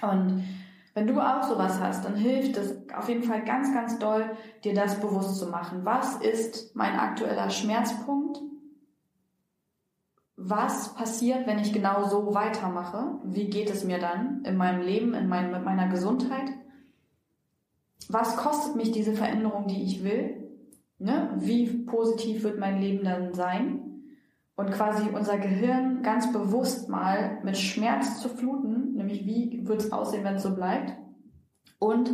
Und 0.00 0.44
wenn 0.96 1.06
du 1.06 1.20
auch 1.20 1.42
sowas 1.42 1.78
hast, 1.78 2.06
dann 2.06 2.16
hilft 2.16 2.56
es 2.56 2.74
auf 2.94 3.10
jeden 3.10 3.22
Fall 3.22 3.44
ganz, 3.44 3.70
ganz 3.74 3.98
doll, 3.98 4.30
dir 4.64 4.72
das 4.72 4.98
bewusst 4.98 5.38
zu 5.38 5.48
machen. 5.48 5.84
Was 5.84 6.16
ist 6.16 6.74
mein 6.74 6.98
aktueller 6.98 7.50
Schmerzpunkt? 7.50 8.40
Was 10.36 10.94
passiert, 10.94 11.46
wenn 11.46 11.58
ich 11.58 11.74
genau 11.74 12.04
so 12.04 12.34
weitermache? 12.34 13.20
Wie 13.24 13.50
geht 13.50 13.68
es 13.68 13.84
mir 13.84 13.98
dann 13.98 14.42
in 14.46 14.56
meinem 14.56 14.80
Leben, 14.80 15.12
in 15.12 15.28
mein, 15.28 15.52
mit 15.52 15.66
meiner 15.66 15.88
Gesundheit? 15.88 16.50
Was 18.08 18.38
kostet 18.38 18.76
mich 18.76 18.90
diese 18.90 19.12
Veränderung, 19.12 19.66
die 19.66 19.82
ich 19.82 20.02
will? 20.02 20.48
Ne? 20.98 21.30
Wie 21.36 21.66
positiv 21.84 22.42
wird 22.42 22.58
mein 22.58 22.80
Leben 22.80 23.04
dann 23.04 23.34
sein? 23.34 23.95
Und 24.56 24.70
quasi 24.72 25.08
unser 25.10 25.38
Gehirn 25.38 26.02
ganz 26.02 26.32
bewusst 26.32 26.88
mal 26.88 27.38
mit 27.44 27.56
Schmerz 27.56 28.20
zu 28.20 28.28
fluten, 28.28 28.94
nämlich 28.94 29.24
wie 29.26 29.66
wird 29.66 29.82
es 29.82 29.92
aussehen, 29.92 30.24
wenn 30.24 30.36
es 30.36 30.42
so 30.42 30.54
bleibt, 30.54 30.94
und 31.78 32.10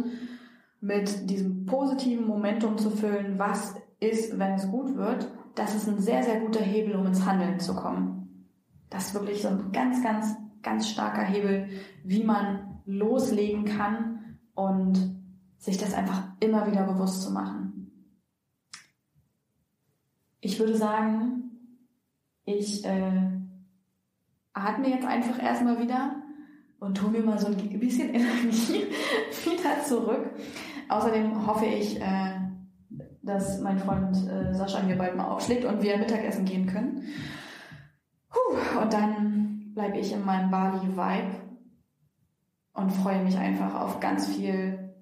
mit 0.80 1.30
diesem 1.30 1.66
positiven 1.66 2.26
Momentum 2.26 2.76
zu 2.76 2.90
füllen, 2.90 3.38
was 3.38 3.76
ist, 4.00 4.36
wenn 4.38 4.54
es 4.54 4.68
gut 4.68 4.96
wird, 4.96 5.28
das 5.54 5.74
ist 5.76 5.88
ein 5.88 6.00
sehr, 6.00 6.22
sehr 6.24 6.40
guter 6.40 6.60
Hebel, 6.60 6.96
um 6.96 7.06
ins 7.06 7.24
Handeln 7.24 7.60
zu 7.60 7.76
kommen. 7.76 8.48
Das 8.90 9.06
ist 9.06 9.14
wirklich 9.14 9.42
so 9.42 9.48
ein 9.48 9.70
ganz, 9.72 10.02
ganz, 10.02 10.34
ganz 10.62 10.88
starker 10.88 11.22
Hebel, 11.22 11.68
wie 12.02 12.24
man 12.24 12.80
loslegen 12.84 13.64
kann 13.64 14.38
und 14.54 15.16
sich 15.58 15.78
das 15.78 15.94
einfach 15.94 16.24
immer 16.40 16.66
wieder 16.66 16.84
bewusst 16.84 17.22
zu 17.22 17.30
machen. 17.30 17.90
Ich 20.40 20.58
würde 20.58 20.76
sagen, 20.76 21.41
ich 22.44 22.84
äh, 22.84 23.30
atme 24.52 24.88
jetzt 24.88 25.06
einfach 25.06 25.42
erstmal 25.42 25.80
wieder 25.80 26.22
und 26.80 27.00
hole 27.00 27.12
mir 27.12 27.22
mal 27.24 27.38
so 27.38 27.46
ein 27.46 27.78
bisschen 27.78 28.08
Energie 28.14 28.86
wieder 29.44 29.82
zurück. 29.84 30.30
Außerdem 30.88 31.46
hoffe 31.46 31.66
ich, 31.66 32.00
äh, 32.00 32.40
dass 33.22 33.60
mein 33.60 33.78
Freund 33.78 34.16
äh, 34.28 34.52
Sascha 34.52 34.82
mir 34.82 34.96
bald 34.96 35.16
mal 35.16 35.28
aufschlägt 35.28 35.64
und 35.64 35.82
wir 35.82 35.96
Mittagessen 35.96 36.44
gehen 36.44 36.66
können. 36.66 37.04
Puh, 38.28 38.80
und 38.80 38.92
dann 38.92 39.72
bleibe 39.74 39.98
ich 39.98 40.12
in 40.12 40.24
meinem 40.24 40.50
Bali-Vibe 40.50 41.42
und 42.74 42.90
freue 42.90 43.22
mich 43.22 43.36
einfach 43.36 43.74
auf 43.80 44.00
ganz 44.00 44.26
viel 44.26 44.94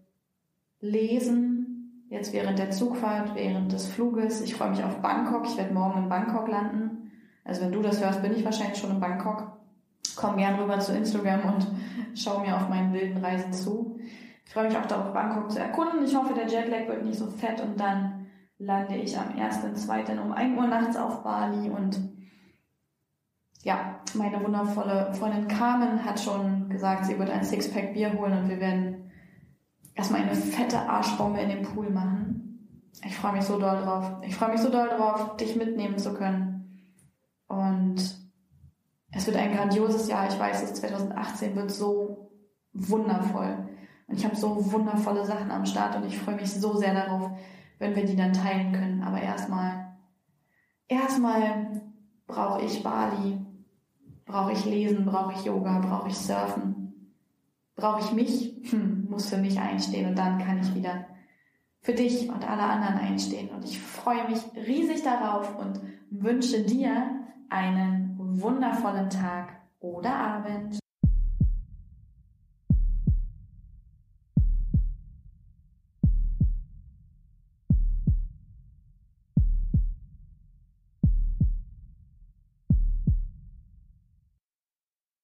Lesen. 0.80 2.06
Jetzt 2.08 2.32
während 2.32 2.58
der 2.58 2.70
Zugfahrt, 2.70 3.34
während 3.34 3.72
des 3.72 3.86
Fluges. 3.86 4.40
Ich 4.42 4.54
freue 4.54 4.70
mich 4.70 4.82
auf 4.82 5.00
Bangkok. 5.00 5.46
Ich 5.46 5.56
werde 5.56 5.72
morgen 5.72 6.02
in 6.02 6.08
Bangkok 6.08 6.48
landen. 6.48 7.09
Also 7.50 7.62
wenn 7.62 7.72
du 7.72 7.82
das 7.82 8.00
hörst, 8.00 8.22
bin 8.22 8.32
ich 8.32 8.44
wahrscheinlich 8.44 8.78
schon 8.78 8.92
in 8.92 9.00
Bangkok. 9.00 9.58
Komm 10.14 10.36
gern 10.36 10.54
rüber 10.54 10.78
zu 10.78 10.92
Instagram 10.92 11.52
und 11.52 11.66
schau 12.14 12.38
mir 12.38 12.54
auf 12.54 12.68
meinen 12.68 12.92
wilden 12.92 13.24
Reisen 13.24 13.52
zu. 13.52 13.98
Ich 14.46 14.52
freue 14.52 14.68
mich 14.68 14.76
auch 14.76 14.86
darauf, 14.86 15.12
Bangkok 15.12 15.50
zu 15.50 15.58
erkunden. 15.58 16.04
Ich 16.04 16.14
hoffe, 16.14 16.32
der 16.32 16.46
Jetlag 16.46 16.86
wird 16.86 17.04
nicht 17.04 17.18
so 17.18 17.26
fett 17.26 17.60
und 17.60 17.80
dann 17.80 18.26
lande 18.58 18.94
ich 18.94 19.18
am 19.18 19.30
1.2. 19.30 20.20
um 20.20 20.30
1 20.30 20.56
Uhr 20.56 20.66
nachts 20.68 20.96
auf 20.96 21.24
Bali 21.24 21.70
und 21.70 21.98
ja, 23.62 23.96
meine 24.14 24.40
wundervolle 24.44 25.12
Freundin 25.14 25.48
Carmen 25.48 26.04
hat 26.04 26.20
schon 26.20 26.68
gesagt, 26.68 27.04
sie 27.04 27.18
wird 27.18 27.30
ein 27.30 27.42
Sixpack 27.42 27.94
Bier 27.94 28.12
holen 28.12 28.44
und 28.44 28.48
wir 28.48 28.60
werden 28.60 29.10
erstmal 29.96 30.22
eine 30.22 30.36
fette 30.36 30.78
Arschbombe 30.78 31.40
in 31.40 31.48
den 31.48 31.62
Pool 31.62 31.90
machen. 31.90 32.68
Ich 33.04 33.16
freue 33.16 33.32
mich 33.32 33.42
so 33.42 33.58
doll 33.58 33.82
drauf. 33.82 34.08
Ich 34.22 34.36
freue 34.36 34.52
mich 34.52 34.60
so 34.60 34.70
doll 34.70 34.88
drauf, 34.88 35.36
dich 35.36 35.56
mitnehmen 35.56 35.98
zu 35.98 36.14
können. 36.14 36.49
Und 37.50 37.96
es 39.10 39.26
wird 39.26 39.36
ein 39.36 39.52
grandioses 39.52 40.08
Jahr. 40.08 40.28
Ich 40.28 40.38
weiß, 40.38 40.62
es 40.62 40.74
2018 40.74 41.56
wird 41.56 41.72
so 41.72 42.30
wundervoll. 42.72 43.68
Und 44.06 44.16
ich 44.16 44.24
habe 44.24 44.36
so 44.36 44.72
wundervolle 44.72 45.26
Sachen 45.26 45.50
am 45.50 45.66
Start 45.66 45.96
und 45.96 46.06
ich 46.06 46.16
freue 46.16 46.36
mich 46.36 46.52
so 46.52 46.76
sehr 46.76 46.94
darauf, 46.94 47.28
wenn 47.80 47.96
wir 47.96 48.04
die 48.04 48.14
dann 48.14 48.32
teilen 48.32 48.72
können. 48.72 49.02
Aber 49.02 49.20
erstmal, 49.20 49.96
erstmal 50.86 51.82
brauche 52.28 52.64
ich 52.64 52.84
Bali, 52.84 53.38
brauche 54.26 54.52
ich 54.52 54.64
Lesen, 54.64 55.04
brauche 55.04 55.32
ich 55.32 55.44
Yoga, 55.44 55.80
brauche 55.80 56.08
ich 56.08 56.16
Surfen, 56.16 57.12
brauche 57.74 58.00
ich 58.00 58.12
mich, 58.12 58.70
hm, 58.70 59.08
muss 59.10 59.28
für 59.28 59.38
mich 59.38 59.58
einstehen 59.58 60.08
und 60.08 60.16
dann 60.16 60.38
kann 60.38 60.60
ich 60.60 60.72
wieder 60.72 61.06
für 61.80 61.94
dich 61.94 62.28
und 62.28 62.48
alle 62.48 62.62
anderen 62.62 62.98
einstehen. 62.98 63.48
Und 63.48 63.64
ich 63.64 63.80
freue 63.80 64.28
mich 64.28 64.38
riesig 64.54 65.02
darauf 65.02 65.58
und 65.58 65.80
wünsche 66.10 66.62
dir 66.62 67.16
einen 67.50 68.16
wundervollen 68.40 69.10
Tag 69.10 69.60
oder 69.80 70.14
Abend. 70.14 70.79